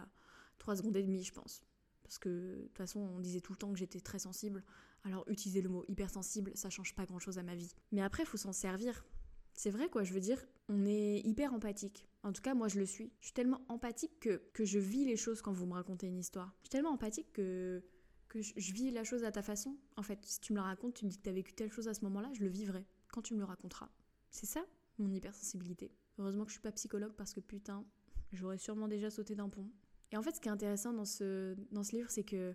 3 0.59 0.73
euh, 0.73 0.77
secondes 0.77 0.97
et 0.97 1.03
demie, 1.03 1.23
je 1.23 1.33
pense 1.33 1.63
parce 2.03 2.19
que 2.19 2.29
de 2.29 2.61
toute 2.67 2.77
façon 2.77 2.99
on 2.99 3.19
disait 3.19 3.41
tout 3.41 3.53
le 3.53 3.57
temps 3.57 3.71
que 3.71 3.79
j'étais 3.79 3.99
très 3.99 4.19
sensible. 4.19 4.63
Alors 5.03 5.25
utiliser 5.27 5.61
le 5.61 5.69
mot 5.69 5.83
hypersensible, 5.87 6.51
ça 6.55 6.69
change 6.69 6.95
pas 6.95 7.05
grand-chose 7.05 7.37
à 7.37 7.43
ma 7.43 7.55
vie. 7.55 7.73
Mais 7.91 8.01
après, 8.01 8.23
il 8.23 8.25
faut 8.25 8.37
s'en 8.37 8.53
servir. 8.53 9.05
C'est 9.53 9.69
vrai 9.69 9.89
quoi, 9.89 10.03
je 10.03 10.13
veux 10.13 10.21
dire, 10.21 10.43
on 10.69 10.85
est 10.85 11.19
hyper 11.19 11.53
empathique. 11.53 12.07
En 12.23 12.31
tout 12.31 12.41
cas, 12.41 12.53
moi 12.53 12.67
je 12.69 12.79
le 12.79 12.85
suis. 12.85 13.11
Je 13.19 13.25
suis 13.25 13.33
tellement 13.33 13.61
empathique 13.67 14.19
que, 14.19 14.41
que 14.53 14.65
je 14.65 14.79
vis 14.79 15.05
les 15.05 15.17
choses 15.17 15.41
quand 15.41 15.51
vous 15.51 15.65
me 15.65 15.73
racontez 15.73 16.07
une 16.07 16.17
histoire. 16.17 16.53
Je 16.59 16.67
suis 16.67 16.69
tellement 16.69 16.91
empathique 16.91 17.31
que, 17.33 17.83
que 18.29 18.41
je, 18.41 18.73
vis 18.73 18.89
la 18.91 19.03
chose 19.03 19.23
à 19.23 19.31
ta 19.31 19.43
façon. 19.43 19.77
En 19.95 20.03
fait, 20.03 20.19
si 20.25 20.39
tu 20.39 20.53
me 20.53 20.57
la 20.57 20.63
racontes, 20.63 20.95
tu 20.95 21.05
me 21.05 21.09
dis 21.09 21.17
que 21.17 21.23
tu 21.23 21.29
as 21.29 21.33
vécu 21.33 21.53
telle 21.53 21.71
chose 21.71 21.87
à 21.87 21.93
ce 21.93 22.01
moment-là, 22.05 22.29
je 22.33 22.41
le 22.41 22.47
vivrai 22.47 22.85
quand 23.11 23.21
tu 23.21 23.35
me 23.35 23.39
le 23.39 23.45
raconteras. 23.45 23.89
C'est 24.31 24.47
ça, 24.47 24.65
mon 24.97 25.11
hypersensibilité. 25.11 25.91
Heureusement 26.17 26.43
que 26.43 26.49
je 26.49 26.55
suis 26.55 26.61
pas 26.61 26.71
psychologue 26.71 27.13
parce 27.15 27.33
que 27.33 27.41
putain, 27.41 27.85
j'aurais 28.31 28.57
sûrement 28.57 28.87
déjà 28.87 29.11
sauté 29.11 29.35
d'un 29.35 29.49
pont. 29.49 29.69
Et 30.13 30.17
en 30.17 30.21
fait, 30.21 30.35
ce 30.35 30.39
qui 30.39 30.47
est 30.47 30.51
intéressant 30.51 30.93
dans 30.93 31.05
ce, 31.05 31.55
dans 31.71 31.83
ce 31.83 31.95
livre, 31.95 32.09
c'est 32.11 32.23
que 32.23 32.53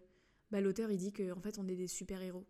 bah, 0.53 0.61
l'auteur, 0.61 0.93
il 0.93 0.97
dit 0.97 1.13
qu'en 1.13 1.37
en 1.37 1.41
fait, 1.41 1.59
on 1.59 1.67
est 1.67 1.75
des 1.75 1.89
super-héros. 1.89 2.47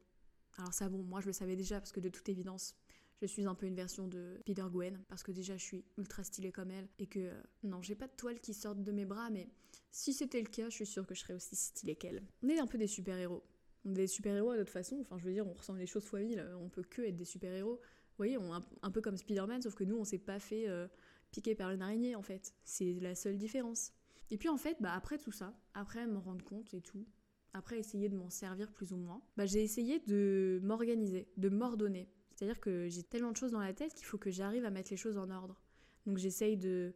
Alors 0.58 0.74
ça, 0.74 0.90
bon, 0.90 1.02
moi, 1.02 1.22
je 1.22 1.26
le 1.26 1.32
savais 1.32 1.56
déjà, 1.56 1.80
parce 1.80 1.92
que 1.92 2.00
de 2.00 2.10
toute 2.10 2.28
évidence, 2.28 2.76
je 3.22 3.26
suis 3.26 3.46
un 3.46 3.54
peu 3.54 3.64
une 3.64 3.74
version 3.74 4.06
de 4.06 4.38
Peter 4.44 4.66
Gwen, 4.70 5.02
parce 5.08 5.22
que 5.22 5.32
déjà, 5.32 5.56
je 5.56 5.64
suis 5.64 5.84
ultra 5.96 6.24
stylée 6.24 6.52
comme 6.52 6.70
elle, 6.70 6.86
et 6.98 7.06
que, 7.06 7.20
euh, 7.20 7.42
non, 7.62 7.80
j'ai 7.80 7.94
pas 7.94 8.06
de 8.06 8.12
toile 8.12 8.38
qui 8.38 8.52
sortent 8.52 8.82
de 8.82 8.92
mes 8.92 9.06
bras, 9.06 9.30
mais 9.30 9.48
si 9.90 10.12
c'était 10.12 10.42
le 10.42 10.48
cas, 10.48 10.68
je 10.68 10.74
suis 10.74 10.86
sûre 10.86 11.06
que 11.06 11.14
je 11.14 11.20
serais 11.20 11.32
aussi 11.32 11.56
stylée 11.56 11.96
qu'elle. 11.96 12.22
On 12.42 12.48
est 12.50 12.58
un 12.58 12.66
peu 12.66 12.76
des 12.76 12.86
super-héros. 12.86 13.42
On 13.86 13.92
est 13.92 13.94
des 13.94 14.06
super-héros 14.08 14.50
à 14.50 14.58
d'autres 14.58 14.70
façons, 14.70 14.98
enfin, 15.00 15.16
je 15.16 15.24
veux 15.24 15.32
dire, 15.32 15.46
on 15.46 15.54
ressent 15.54 15.74
les 15.74 15.86
choses 15.86 16.04
fois 16.04 16.20
mille, 16.20 16.46
on 16.60 16.68
peut 16.68 16.82
que 16.82 17.00
être 17.00 17.16
des 17.16 17.24
super-héros. 17.24 17.76
Vous 17.76 18.16
voyez, 18.18 18.36
on, 18.36 18.52
un, 18.52 18.90
peu 18.90 19.00
comme 19.00 19.16
Spider-Man, 19.16 19.62
sauf 19.62 19.74
que 19.74 19.84
nous, 19.84 19.96
on 19.96 20.04
s'est 20.04 20.18
pas 20.18 20.38
fait 20.38 20.68
euh, 20.68 20.86
piquer 21.30 21.54
par 21.54 21.70
une 21.70 21.80
araignée, 21.80 22.14
en 22.14 22.22
fait. 22.22 22.52
C'est 22.64 22.92
la 23.00 23.14
seule 23.14 23.38
différence. 23.38 23.94
Et 24.30 24.38
puis 24.38 24.48
en 24.48 24.56
fait, 24.56 24.76
bah, 24.80 24.92
après 24.92 25.18
tout 25.18 25.32
ça, 25.32 25.54
après 25.74 26.06
m'en 26.06 26.20
rendre 26.20 26.44
compte 26.44 26.74
et 26.74 26.80
tout, 26.80 27.06
après 27.54 27.78
essayer 27.78 28.08
de 28.08 28.16
m'en 28.16 28.30
servir 28.30 28.70
plus 28.72 28.92
ou 28.92 28.96
moins, 28.96 29.22
bah, 29.36 29.46
j'ai 29.46 29.62
essayé 29.62 30.00
de 30.00 30.60
m'organiser, 30.62 31.28
de 31.36 31.48
m'ordonner. 31.48 32.08
C'est-à-dire 32.34 32.60
que 32.60 32.88
j'ai 32.88 33.02
tellement 33.02 33.32
de 33.32 33.36
choses 33.36 33.52
dans 33.52 33.60
la 33.60 33.72
tête 33.72 33.94
qu'il 33.94 34.06
faut 34.06 34.18
que 34.18 34.30
j'arrive 34.30 34.64
à 34.64 34.70
mettre 34.70 34.90
les 34.90 34.96
choses 34.96 35.18
en 35.18 35.30
ordre. 35.30 35.60
Donc 36.06 36.18
j'essaye 36.18 36.56
de, 36.56 36.94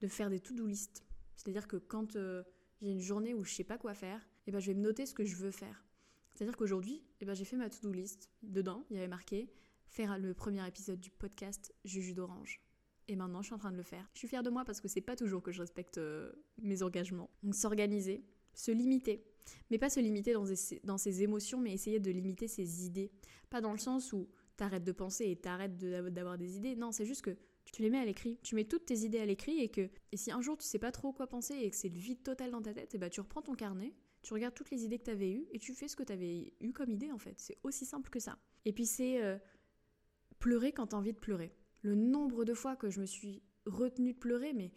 de 0.00 0.08
faire 0.08 0.30
des 0.30 0.40
to-do 0.40 0.66
list. 0.66 1.04
C'est-à-dire 1.36 1.68
que 1.68 1.76
quand 1.76 2.16
euh, 2.16 2.42
j'ai 2.82 2.90
une 2.90 3.00
journée 3.00 3.34
où 3.34 3.44
je 3.44 3.52
sais 3.52 3.64
pas 3.64 3.78
quoi 3.78 3.94
faire, 3.94 4.20
et 4.20 4.48
eh 4.48 4.52
ben, 4.52 4.58
je 4.58 4.68
vais 4.68 4.74
me 4.74 4.82
noter 4.82 5.06
ce 5.06 5.14
que 5.14 5.24
je 5.24 5.36
veux 5.36 5.50
faire. 5.50 5.84
C'est-à-dire 6.34 6.56
qu'aujourd'hui, 6.56 7.04
eh 7.20 7.24
ben, 7.24 7.34
j'ai 7.34 7.44
fait 7.44 7.56
ma 7.56 7.68
to-do 7.68 7.92
list. 7.92 8.30
Dedans, 8.42 8.84
il 8.90 8.96
y 8.96 8.98
avait 8.98 9.08
marqué 9.08 9.52
faire 9.86 10.18
le 10.18 10.34
premier 10.34 10.66
épisode 10.66 11.00
du 11.00 11.10
podcast 11.10 11.74
Juju 11.84 12.14
d'Orange. 12.14 12.60
Et 13.10 13.16
maintenant, 13.16 13.42
je 13.42 13.46
suis 13.46 13.54
en 13.54 13.58
train 13.58 13.72
de 13.72 13.76
le 13.76 13.82
faire. 13.82 14.08
Je 14.14 14.20
suis 14.20 14.28
fière 14.28 14.44
de 14.44 14.50
moi 14.50 14.64
parce 14.64 14.80
que 14.80 14.86
c'est 14.86 15.00
pas 15.00 15.16
toujours 15.16 15.42
que 15.42 15.50
je 15.50 15.60
respecte 15.60 15.98
euh, 15.98 16.30
mes 16.62 16.84
engagements. 16.84 17.28
Donc, 17.42 17.56
s'organiser, 17.56 18.24
se 18.54 18.70
limiter. 18.70 19.24
Mais 19.68 19.78
pas 19.78 19.90
se 19.90 19.98
limiter 19.98 20.32
dans, 20.32 20.44
dans 20.84 20.96
ses 20.96 21.22
émotions, 21.24 21.60
mais 21.60 21.72
essayer 21.72 21.98
de 21.98 22.10
limiter 22.12 22.46
ses 22.46 22.86
idées. 22.86 23.10
Pas 23.50 23.60
dans 23.60 23.72
le 23.72 23.78
sens 23.78 24.12
où 24.12 24.28
t'arrêtes 24.56 24.84
de 24.84 24.92
penser 24.92 25.28
et 25.28 25.34
t'arrêtes 25.34 25.76
d'avoir 25.76 26.38
des 26.38 26.56
idées. 26.56 26.76
Non, 26.76 26.92
c'est 26.92 27.04
juste 27.04 27.22
que 27.22 27.36
tu 27.72 27.82
les 27.82 27.90
mets 27.90 27.98
à 27.98 28.04
l'écrit. 28.04 28.38
Tu 28.44 28.54
mets 28.54 28.64
toutes 28.64 28.86
tes 28.86 28.98
idées 28.98 29.18
à 29.18 29.26
l'écrit 29.26 29.58
et 29.58 29.70
que 29.70 29.90
si 30.14 30.30
un 30.30 30.40
jour 30.40 30.56
tu 30.56 30.64
sais 30.64 30.78
pas 30.78 30.92
trop 30.92 31.12
quoi 31.12 31.26
penser 31.26 31.54
et 31.54 31.70
que 31.70 31.76
c'est 31.76 31.88
le 31.88 31.98
vide 31.98 32.22
total 32.22 32.52
dans 32.52 32.62
ta 32.62 32.72
tête, 32.72 32.94
et 32.94 32.98
bah 32.98 33.10
tu 33.10 33.20
reprends 33.20 33.42
ton 33.42 33.54
carnet, 33.54 33.92
tu 34.22 34.34
regardes 34.34 34.54
toutes 34.54 34.70
les 34.70 34.84
idées 34.84 34.98
que 34.98 35.04
tu 35.04 35.10
avais 35.10 35.32
eues 35.32 35.46
et 35.50 35.58
tu 35.58 35.74
fais 35.74 35.88
ce 35.88 35.96
que 35.96 36.04
tu 36.04 36.12
avais 36.12 36.52
eu 36.60 36.72
comme 36.72 36.90
idée 36.90 37.10
en 37.10 37.18
fait. 37.18 37.34
C'est 37.38 37.58
aussi 37.64 37.86
simple 37.86 38.08
que 38.08 38.20
ça. 38.20 38.38
Et 38.66 38.72
puis 38.72 38.86
c'est 38.86 39.20
euh, 39.20 39.36
pleurer 40.38 40.70
quand 40.70 40.88
t'as 40.88 40.96
envie 40.96 41.12
de 41.12 41.18
pleurer 41.18 41.52
le 41.82 41.94
nombre 41.94 42.44
de 42.44 42.54
fois 42.54 42.76
que 42.76 42.90
je 42.90 43.00
me 43.00 43.06
suis 43.06 43.42
retenue 43.66 44.12
de 44.12 44.18
pleurer, 44.18 44.52
mais 44.52 44.72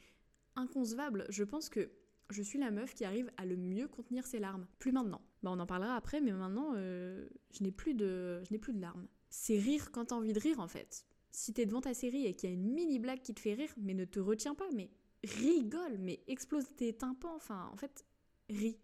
inconcevable, 0.56 1.26
je 1.30 1.44
pense 1.44 1.70
que 1.70 1.92
je 2.30 2.42
suis 2.42 2.60
la 2.60 2.72
meuf 2.72 2.94
qui 2.94 3.06
arrive 3.06 3.32
à 3.38 3.46
le 3.46 3.58
mieux 3.58 3.88
contenir 3.88 4.26
ses 4.26 4.40
larmes. 4.40 4.66
Plus 4.80 4.92
maintenant. 4.92 5.22
Bah 5.42 5.52
on 5.54 5.60
en 5.60 5.66
parlera 5.66 5.96
après, 5.96 6.22
mais 6.22 6.32
maintenant, 6.32 6.72
euh, 6.76 7.28
je 7.52 7.64
n'ai 7.64 7.72
plus 7.72 7.94
de, 7.94 8.42
je 8.44 8.52
n'ai 8.52 8.60
plus 8.60 8.74
de 8.74 8.82
larmes. 8.82 9.08
C'est 9.30 9.58
rire 9.58 9.92
quand 9.92 10.06
t'as 10.06 10.16
envie 10.16 10.34
de 10.34 10.40
rire 10.40 10.60
en 10.60 10.68
fait. 10.68 11.06
Si 11.32 11.54
t'es 11.54 11.66
devant 11.66 11.82
ta 11.82 11.94
série 11.94 12.26
et 12.26 12.34
qu'il 12.34 12.50
y 12.50 12.54
a 12.54 12.56
une 12.56 12.74
mini 12.74 13.00
blague 13.00 13.22
qui 13.22 13.34
te 13.34 13.40
fait 13.40 13.54
rire, 13.54 13.74
mais 13.78 13.94
ne 13.94 14.06
te 14.06 14.20
retiens 14.20 14.56
pas, 14.56 14.70
mais 14.74 14.90
rigole, 15.24 15.98
mais 16.00 16.22
explose 16.28 16.66
tes 16.76 16.94
tympans, 16.94 17.36
enfin, 17.36 17.70
en 17.72 17.78
fait, 17.78 18.06
ris. 18.50 18.78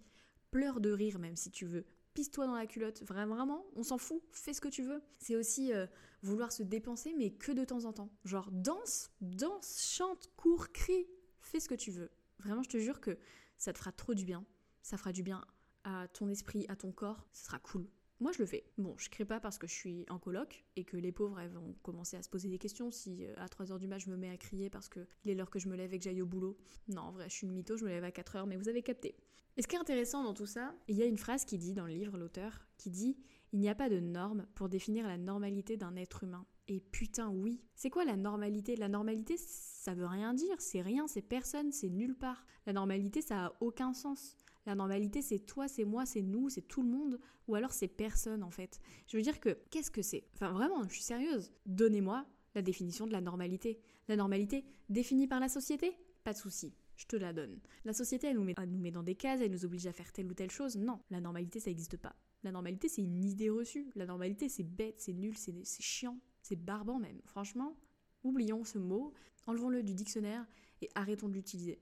Pleure 0.51 0.79
de 0.79 0.89
rire 0.89 1.19
même 1.19 1.35
si 1.35 1.51
tu 1.51 1.67
veux 1.67 1.85
pisse-toi 2.19 2.47
dans 2.47 2.55
la 2.55 2.67
culotte. 2.67 3.01
Vraiment, 3.03 3.65
on 3.77 3.83
s'en 3.83 3.97
fout, 3.97 4.21
fais 4.33 4.53
ce 4.53 4.59
que 4.59 4.67
tu 4.67 4.83
veux. 4.83 5.01
C'est 5.19 5.37
aussi 5.37 5.71
euh, 5.71 5.87
vouloir 6.21 6.51
se 6.51 6.63
dépenser, 6.63 7.15
mais 7.17 7.31
que 7.31 7.53
de 7.53 7.63
temps 7.63 7.85
en 7.85 7.93
temps. 7.93 8.11
Genre 8.25 8.51
danse, 8.51 9.09
danse, 9.21 9.89
chante, 9.89 10.29
cours, 10.35 10.73
crie, 10.73 11.07
fais 11.39 11.61
ce 11.61 11.69
que 11.69 11.75
tu 11.75 11.91
veux. 11.91 12.11
Vraiment, 12.39 12.61
je 12.61 12.67
te 12.67 12.77
jure 12.77 12.99
que 12.99 13.17
ça 13.57 13.71
te 13.71 13.77
fera 13.77 13.93
trop 13.93 14.13
du 14.15 14.25
bien. 14.25 14.45
Ça 14.81 14.97
fera 14.97 15.13
du 15.13 15.23
bien 15.23 15.45
à 15.85 16.09
ton 16.09 16.27
esprit, 16.27 16.65
à 16.67 16.75
ton 16.75 16.91
corps. 16.91 17.25
Ce 17.31 17.45
sera 17.45 17.57
cool. 17.59 17.87
Moi, 18.19 18.33
je 18.33 18.39
le 18.39 18.45
fais. 18.45 18.65
Bon, 18.77 18.95
je 18.97 19.09
crie 19.09 19.23
pas 19.23 19.39
parce 19.39 19.57
que 19.57 19.65
je 19.65 19.73
suis 19.73 20.05
en 20.09 20.19
coloc 20.19 20.65
et 20.75 20.83
que 20.83 20.97
les 20.97 21.13
pauvres, 21.13 21.41
vont 21.53 21.73
commencer 21.83 22.17
à 22.17 22.21
se 22.21 22.27
poser 22.27 22.49
des 22.49 22.59
questions 22.59 22.91
si 22.91 23.25
euh, 23.25 23.33
à 23.37 23.45
3h 23.45 23.79
du 23.79 23.87
mat, 23.87 23.99
je 23.99 24.09
me 24.09 24.17
mets 24.17 24.29
à 24.29 24.35
crier 24.35 24.69
parce 24.69 24.89
qu'il 24.89 25.05
est 25.25 25.35
l'heure 25.35 25.49
que 25.49 25.59
je 25.59 25.69
me 25.69 25.77
lève 25.77 25.93
et 25.93 25.99
que 25.99 26.03
j'aille 26.03 26.21
au 26.21 26.25
boulot. 26.25 26.57
Non, 26.89 27.03
en 27.03 27.11
vrai, 27.13 27.29
je 27.29 27.35
suis 27.35 27.47
une 27.47 27.53
mytho, 27.53 27.77
je 27.77 27.85
me 27.85 27.89
lève 27.89 28.03
à 28.03 28.09
4h, 28.09 28.45
mais 28.45 28.57
vous 28.57 28.67
avez 28.67 28.83
capté. 28.83 29.15
Et 29.57 29.61
ce 29.61 29.67
qui 29.67 29.75
est 29.75 29.79
intéressant 29.79 30.23
dans 30.23 30.33
tout 30.33 30.45
ça, 30.45 30.73
il 30.87 30.95
y 30.95 31.03
a 31.03 31.05
une 31.05 31.17
phrase 31.17 31.45
qui 31.45 31.57
dit 31.57 31.73
dans 31.73 31.85
le 31.85 31.93
livre, 31.93 32.17
l'auteur, 32.17 32.65
qui 32.77 32.89
dit 32.89 33.17
Il 33.51 33.59
n'y 33.59 33.69
a 33.69 33.75
pas 33.75 33.89
de 33.89 33.99
norme 33.99 34.45
pour 34.55 34.69
définir 34.69 35.07
la 35.07 35.17
normalité 35.17 35.77
d'un 35.77 35.95
être 35.95 36.23
humain. 36.23 36.45
Et 36.67 36.79
putain, 36.79 37.29
oui. 37.29 37.61
C'est 37.75 37.89
quoi 37.89 38.05
la 38.05 38.15
normalité? 38.15 38.75
La 38.75 38.87
normalité, 38.87 39.35
ça 39.37 39.93
veut 39.93 40.05
rien 40.05 40.33
dire, 40.33 40.55
c'est 40.59 40.81
rien, 40.81 41.07
c'est 41.07 41.21
personne, 41.21 41.71
c'est 41.71 41.89
nulle 41.89 42.15
part. 42.15 42.45
La 42.67 42.73
normalité, 42.73 43.21
ça 43.21 43.47
a 43.47 43.53
aucun 43.59 43.93
sens. 43.93 44.37
La 44.65 44.75
normalité, 44.75 45.21
c'est 45.23 45.39
toi, 45.39 45.67
c'est 45.67 45.85
moi, 45.85 46.05
c'est 46.05 46.21
nous, 46.21 46.49
c'est 46.49 46.61
tout 46.61 46.83
le 46.83 46.89
monde, 46.89 47.19
ou 47.47 47.55
alors 47.55 47.71
c'est 47.71 47.87
personne 47.87 48.43
en 48.43 48.51
fait. 48.51 48.79
Je 49.07 49.17
veux 49.17 49.23
dire 49.23 49.39
que, 49.39 49.57
qu'est-ce 49.71 49.89
que 49.89 50.03
c'est? 50.03 50.27
Enfin 50.35 50.51
vraiment, 50.51 50.83
je 50.83 50.93
suis 50.93 51.01
sérieuse. 51.01 51.51
Donnez-moi 51.65 52.25
la 52.53 52.61
définition 52.61 53.07
de 53.07 53.11
la 53.11 53.21
normalité. 53.21 53.79
La 54.07 54.15
normalité 54.15 54.65
définie 54.89 55.27
par 55.27 55.39
la 55.39 55.49
société? 55.49 55.97
Pas 56.23 56.33
de 56.33 56.37
souci. 56.37 56.73
Je 56.99 57.05
te 57.05 57.15
la 57.15 57.31
donne. 57.31 57.61
La 57.85 57.93
société, 57.93 58.27
elle 58.27 58.35
nous, 58.35 58.43
met, 58.43 58.91
dans 58.91 59.03
des 59.03 59.15
cases, 59.15 59.39
elle 59.39 59.51
nous 59.51 59.63
oblige 59.63 59.87
à 59.87 59.93
faire 59.93 60.11
telle 60.11 60.27
ou 60.27 60.33
telle 60.33 60.51
chose. 60.51 60.75
Non, 60.75 60.99
la 61.09 61.21
normalité, 61.21 61.61
ça 61.61 61.69
n'existe 61.69 61.95
pas. 61.95 62.13
La 62.43 62.51
normalité, 62.51 62.89
c'est 62.89 63.01
une 63.01 63.23
idée 63.23 63.49
reçue. 63.49 63.89
La 63.95 64.05
normalité, 64.05 64.49
c'est 64.49 64.63
bête, 64.63 64.99
c'est 64.99 65.13
nul, 65.13 65.37
c'est 65.37 65.63
chiant, 65.81 66.19
c'est 66.41 66.57
barbant 66.57 66.99
même. 66.99 67.21
Franchement, 67.23 67.77
oublions 68.23 68.65
ce 68.65 68.79
mot, 68.79 69.13
enlevons-le 69.47 69.81
du 69.81 69.93
dictionnaire 69.93 70.45
et 70.81 70.89
arrêtons 70.93 71.29
de 71.29 71.35
l'utiliser 71.35 71.79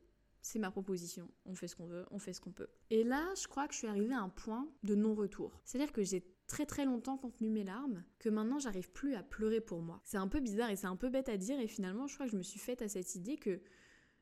c'est 0.47 0.59
ma 0.59 0.71
proposition, 0.71 1.29
on 1.45 1.55
fait 1.55 1.67
ce 1.67 1.75
qu'on 1.75 1.87
veut, 1.87 2.05
on 2.09 2.19
fait 2.19 2.31
ce 2.31 2.39
qu'on 2.39 2.53
peut. 2.53 2.69
Et 2.89 3.03
là, 3.03 3.33
je 3.35 3.47
crois 3.47 3.67
que 3.67 3.73
je 3.73 3.79
suis 3.79 3.87
arrivée 3.87 4.13
à 4.13 4.21
un 4.21 4.29
point 4.29 4.69
de 4.83 4.95
non-retour. 4.95 5.59
C'est-à-dire 5.65 5.91
que 5.91 6.03
j'ai 6.03 6.23
très 6.47 6.65
très 6.65 6.85
longtemps 6.85 7.17
contenu 7.17 7.49
mes 7.49 7.65
larmes, 7.65 8.05
que 8.17 8.29
maintenant 8.29 8.57
j'arrive 8.57 8.89
plus 8.91 9.13
à 9.15 9.23
pleurer 9.23 9.59
pour 9.59 9.81
moi. 9.81 9.99
C'est 10.05 10.15
un 10.15 10.29
peu 10.29 10.39
bizarre 10.39 10.69
et 10.69 10.77
c'est 10.77 10.87
un 10.87 10.95
peu 10.95 11.09
bête 11.09 11.27
à 11.27 11.35
dire, 11.35 11.59
et 11.59 11.67
finalement, 11.67 12.07
je 12.07 12.13
crois 12.13 12.27
que 12.27 12.31
je 12.31 12.37
me 12.37 12.43
suis 12.43 12.59
faite 12.59 12.81
à 12.81 12.87
cette 12.87 13.13
idée 13.15 13.35
que 13.35 13.59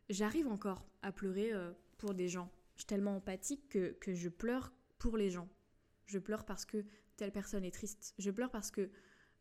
j'arrive 0.10 0.48
encore 0.48 0.86
à 1.02 1.12
pleurer 1.12 1.54
euh, 1.54 1.72
pour 1.98 2.14
des 2.14 2.28
gens. 2.28 2.50
Je 2.76 2.82
suis 2.82 2.88
tellement 2.88 3.18
empathique 3.18 3.70
que, 3.70 4.14
je 4.14 4.30
pleure 4.30 4.74
pour 4.98 5.18
les 5.18 5.30
gens. 5.30 5.48
Je 6.06 6.20
pleure 6.20 6.46
parce 6.46 6.66
que 6.66 6.86
telle 7.16 7.32
personne 7.32 7.64
est 7.64 7.72
triste. 7.72 8.14
Je 8.18 8.32
pleure 8.32 8.52
parce 8.52 8.72
que 8.72 8.90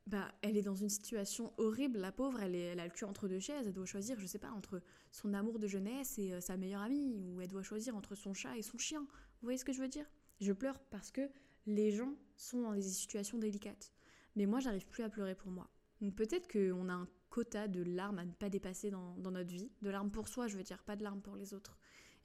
bah, 0.06 0.33
elle 0.42 0.56
est 0.56 0.62
dans 0.62 0.75
une 0.75 0.88
situation 0.88 1.52
horrible, 1.56 1.99
la 1.99 2.12
pauvre, 2.12 2.40
elle, 2.42 2.54
est, 2.54 2.78
a 2.78 2.85
le 2.85 2.90
cul 2.90 3.04
entre 3.04 3.26
deux 3.26 3.40
chaises, 3.40 3.66
elle 3.66 3.73
doit 3.73 3.87
choisir, 3.87 4.21
je 4.21 4.26
sais 4.26 4.38
pas, 4.38 4.50
entre 4.50 4.83
son 5.11 5.33
amour 5.33 5.59
de 5.59 5.66
jeunesse 5.66 6.18
et 6.18 6.35
euh, 6.35 6.40
sa 6.40 6.56
meilleure 6.56 6.83
amie, 6.83 7.16
ou 7.16 7.40
elle 7.40 7.49
doit 7.49 7.62
choisir 7.62 7.97
entre 7.97 8.14
son 8.14 8.35
chat 8.35 8.56
et 8.56 8.62
son 8.62 8.76
chien. 8.76 9.00
Vous 9.00 9.47
voyez 9.47 9.59
ce 9.59 9.64
que 9.64 9.73
je 9.73 9.80
veux 9.80 9.88
dire? 9.88 10.06
Je 10.40 10.52
pleure 10.52 10.78
parce 10.90 11.11
que 11.11 11.30
les 11.66 11.90
gens 11.90 12.14
sont 12.37 12.62
dans 12.62 12.75
des 12.75 12.83
situations 12.83 13.38
délicates. 13.38 13.92
Mais 14.37 14.47
moi, 14.47 14.61
j'arrive 14.61 14.87
plus 14.87 15.02
à 15.02 15.09
pleurer 15.09 15.35
pour 15.35 15.50
moi. 15.50 15.71
Donc 16.00 16.14
peut-être 16.14 16.50
qu'on 16.52 16.88
a 16.88 16.92
un 16.92 17.09
quota 17.35 17.67
de 17.67 17.83
larmes 17.83 18.21
à 18.21 18.25
ne 18.25 18.31
pas 18.31 18.49
dépasser 18.49 18.93
dans, 18.93 19.17
notre 19.17 19.50
vie, 19.50 19.69
de 19.83 19.91
larmes 19.91 20.12
pour 20.12 20.29
soi, 20.29 20.47
je 20.47 20.57
veux 20.57 20.62
dire, 20.62 20.85
pas 20.85 20.95
de 20.95 21.03
larmes 21.03 21.21
pour 21.21 21.35
les 21.35 21.53
autres. 21.53 21.76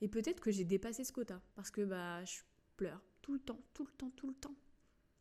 Et 0.02 0.08
peut-être 0.08 0.40
que 0.40 0.52
j'ai 0.52 0.66
dépassé 0.66 1.04
ce 1.04 1.12
quota, 1.12 1.42
parce 1.56 1.72
que 1.72 1.82
bah, 1.82 2.24
je 2.26 2.42
pleure 2.78 3.02
tout 3.24 3.34
le 3.34 3.40
temps, 3.40 3.60
tout 3.74 3.86
le 3.86 3.92
temps, 3.92 4.12
tout 4.16 4.28
le 4.28 4.36
temps. 4.36 4.56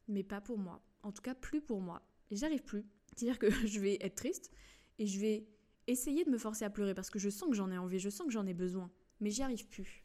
Mais 0.07 0.23
pas 0.23 0.43
pour 0.43 0.59
moi. 0.59 0.83
En 1.03 1.11
tout 1.11 1.23
cas, 1.23 1.35
plus 1.35 1.63
pour 1.63 1.81
moi 1.81 2.03
et 2.31 2.37
j'arrive 2.37 2.65
plus. 2.65 2.85
C'est-à-dire 3.07 3.39
que 3.39 3.51
je 3.67 3.81
vais 3.81 3.97
être 4.03 4.17
triste 4.17 4.51
et 4.99 5.07
je 5.07 5.19
vais 5.19 5.49
essayer 5.87 6.23
de 6.27 6.31
me 6.31 6.39
forcer 6.39 6.67
à 6.67 6.71
pleurer 6.71 6.93
parce 6.93 7.09
que 7.09 7.19
je 7.19 7.31
sens 7.31 7.49
que 7.49 7.57
j'en 7.57 7.71
ai 7.71 7.79
envie, 7.79 7.99
je 7.99 8.11
sens 8.11 8.27
que 8.27 8.33
j'en 8.33 8.47
ai 8.47 8.55
besoin, 8.55 8.91
mais 9.21 9.31
j'y 9.31 9.43
arrive 9.43 9.69
plus. 9.69 10.05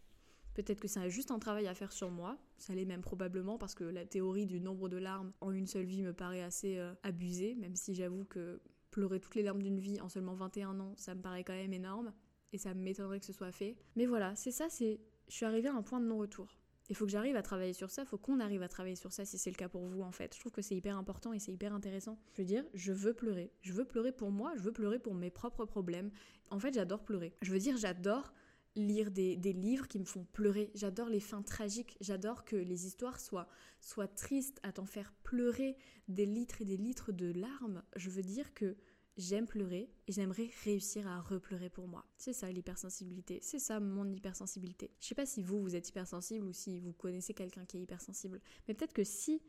Peut-être 0.53 0.79
que 0.79 0.87
c'est 0.87 1.09
juste 1.09 1.31
un 1.31 1.39
travail 1.39 1.67
à 1.67 1.75
faire 1.75 1.91
sur 1.91 2.09
moi, 2.09 2.37
ça 2.57 2.73
l'est 2.73 2.85
même 2.85 3.01
probablement 3.01 3.57
parce 3.57 3.75
que 3.75 3.83
la 3.83 4.05
théorie 4.05 4.45
du 4.45 4.61
nombre 4.61 4.87
de 4.87 4.95
larmes 4.95 5.33
en 5.41 5.51
une 5.51 5.67
seule 5.67 5.85
vie 5.85 6.03
me 6.03 6.13
paraît 6.13 6.43
assez 6.43 6.77
euh, 6.77 6.93
abusée, 7.03 7.55
même 7.55 7.75
si 7.75 7.95
j'avoue 7.95 8.23
que 8.23 8.61
pleurer 8.93 9.19
toutes 9.19 9.35
les 9.35 9.43
larmes 9.43 9.61
d'une 9.61 9.79
vie 9.79 9.99
en 9.99 10.07
seulement 10.07 10.35
21 10.35 10.79
ans, 10.79 10.93
ça 10.95 11.15
me 11.15 11.21
paraît 11.21 11.43
quand 11.43 11.53
même 11.53 11.73
énorme 11.73 12.13
et 12.53 12.57
ça 12.57 12.73
m'étonnerait 12.73 13.19
que 13.19 13.25
ce 13.25 13.33
soit 13.33 13.51
fait. 13.51 13.75
Mais 13.95 14.05
voilà, 14.05 14.35
c'est 14.35 14.51
ça, 14.51 14.69
c'est 14.69 15.01
je 15.27 15.35
suis 15.35 15.45
arrivée 15.45 15.67
à 15.69 15.73
un 15.73 15.81
point 15.81 15.99
de 15.99 16.05
non-retour. 16.05 16.47
Il 16.89 16.95
faut 16.95 17.05
que 17.05 17.11
j'arrive 17.11 17.35
à 17.35 17.41
travailler 17.41 17.73
sur 17.73 17.89
ça, 17.89 18.03
il 18.03 18.07
faut 18.07 18.17
qu'on 18.17 18.39
arrive 18.39 18.61
à 18.61 18.67
travailler 18.67 18.95
sur 18.95 19.11
ça 19.11 19.25
si 19.25 19.37
c'est 19.37 19.49
le 19.49 19.55
cas 19.55 19.69
pour 19.69 19.85
vous 19.85 20.01
en 20.01 20.11
fait. 20.11 20.35
Je 20.35 20.39
trouve 20.39 20.51
que 20.51 20.61
c'est 20.61 20.75
hyper 20.75 20.97
important 20.97 21.33
et 21.33 21.39
c'est 21.39 21.51
hyper 21.51 21.73
intéressant. 21.73 22.19
Je 22.33 22.41
veux 22.41 22.45
dire, 22.45 22.63
je 22.73 22.93
veux 22.93 23.13
pleurer. 23.13 23.51
Je 23.61 23.73
veux 23.73 23.85
pleurer 23.85 24.11
pour 24.11 24.31
moi, 24.31 24.53
je 24.57 24.61
veux 24.61 24.73
pleurer 24.73 24.99
pour 24.99 25.15
mes 25.15 25.31
propres 25.31 25.65
problèmes. 25.65 26.11
En 26.49 26.59
fait, 26.59 26.73
j'adore 26.73 27.03
pleurer. 27.03 27.35
Je 27.41 27.51
veux 27.51 27.59
dire, 27.59 27.77
j'adore 27.77 28.33
lire 28.75 29.11
des, 29.11 29.35
livres 29.35 29.87
qui 29.87 29.99
me 29.99 30.05
font 30.05 30.25
pleurer. 30.31 30.71
J'adore 30.75 31.09
les 31.09 31.19
fins 31.19 31.41
tragiques. 31.41 31.97
J'adore 32.01 32.45
que 32.45 32.55
les 32.55 32.85
histoires 32.85 33.19
soient, 33.19 33.47
soient 33.81 34.07
tristes, 34.07 34.59
à 34.63 34.71
t'en 34.71 34.85
faire 34.85 35.13
pleurer 35.23 35.77
des 36.07 36.25
litres 36.25 36.61
et 36.61 36.65
des 36.65 36.77
litres 36.77 37.11
de 37.11 37.31
larmes. 37.31 37.83
Je 37.95 38.09
veux 38.09 38.23
dire 38.23 38.53
que 38.53 38.75
j'aime 39.17 39.45
pleurer 39.45 39.91
et 40.07 40.11
j'aimerais 40.11 40.49
réussir 40.63 41.07
à 41.07 41.21
repleurer 41.21 41.69
pour 41.69 41.87
moi. 41.87 42.05
C'est 42.17 42.33
ça 42.33 42.51
l'hypersensibilité, 42.51 43.39
c'est 43.41 43.59
ça 43.59 43.79
mon 43.79 44.11
hypersensibilité. 44.11 44.91
Je 44.99 45.07
sais 45.07 45.15
pas 45.15 45.25
si 45.25 45.43
vous, 45.43 45.61
vous 45.61 45.75
êtes 45.75 45.87
hypersensible 45.89 46.47
ou 46.47 46.53
si 46.53 46.79
vous 46.79 46.93
connaissez 46.93 47.33
quelqu'un 47.33 47.65
qui 47.65 47.77
est 47.77 47.81
hypersensible, 47.81 48.41
mais 48.67 48.73
peut-être 48.73 48.93
que 48.93 49.03
si 49.03 49.41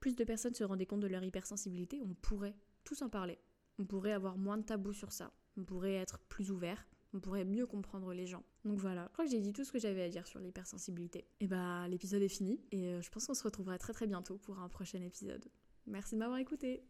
plus 0.00 0.14
de 0.14 0.24
personnes 0.24 0.54
se 0.54 0.64
rendaient 0.64 0.86
compte 0.86 1.00
de 1.00 1.06
leur 1.06 1.24
hypersensibilité, 1.24 2.00
on 2.02 2.14
pourrait 2.14 2.56
tous 2.84 3.02
en 3.02 3.08
parler. 3.08 3.38
On 3.78 3.86
pourrait 3.86 4.12
avoir 4.12 4.36
moins 4.36 4.58
de 4.58 4.62
tabous 4.62 4.92
sur 4.92 5.12
ça. 5.12 5.32
On 5.56 5.64
pourrait 5.64 5.94
être 5.94 6.18
plus 6.28 6.50
ouvert. 6.50 6.86
On 7.16 7.20
pourrait 7.20 7.46
mieux 7.46 7.66
comprendre 7.66 8.12
les 8.12 8.26
gens. 8.26 8.44
Donc 8.66 8.78
voilà, 8.78 9.06
je 9.06 9.12
crois 9.14 9.24
que 9.24 9.30
j'ai 9.30 9.40
dit 9.40 9.54
tout 9.54 9.64
ce 9.64 9.72
que 9.72 9.78
j'avais 9.78 10.02
à 10.02 10.10
dire 10.10 10.26
sur 10.26 10.38
l'hypersensibilité. 10.38 11.24
Et 11.40 11.46
bah 11.46 11.88
l'épisode 11.88 12.20
est 12.20 12.28
fini 12.28 12.60
et 12.72 12.88
euh, 12.88 13.00
je 13.00 13.08
pense 13.08 13.26
qu'on 13.26 13.32
se 13.32 13.42
retrouvera 13.42 13.78
très 13.78 13.94
très 13.94 14.06
bientôt 14.06 14.36
pour 14.36 14.58
un 14.58 14.68
prochain 14.68 15.00
épisode. 15.00 15.42
Merci 15.86 16.14
de 16.14 16.20
m'avoir 16.20 16.38
écouté. 16.38 16.82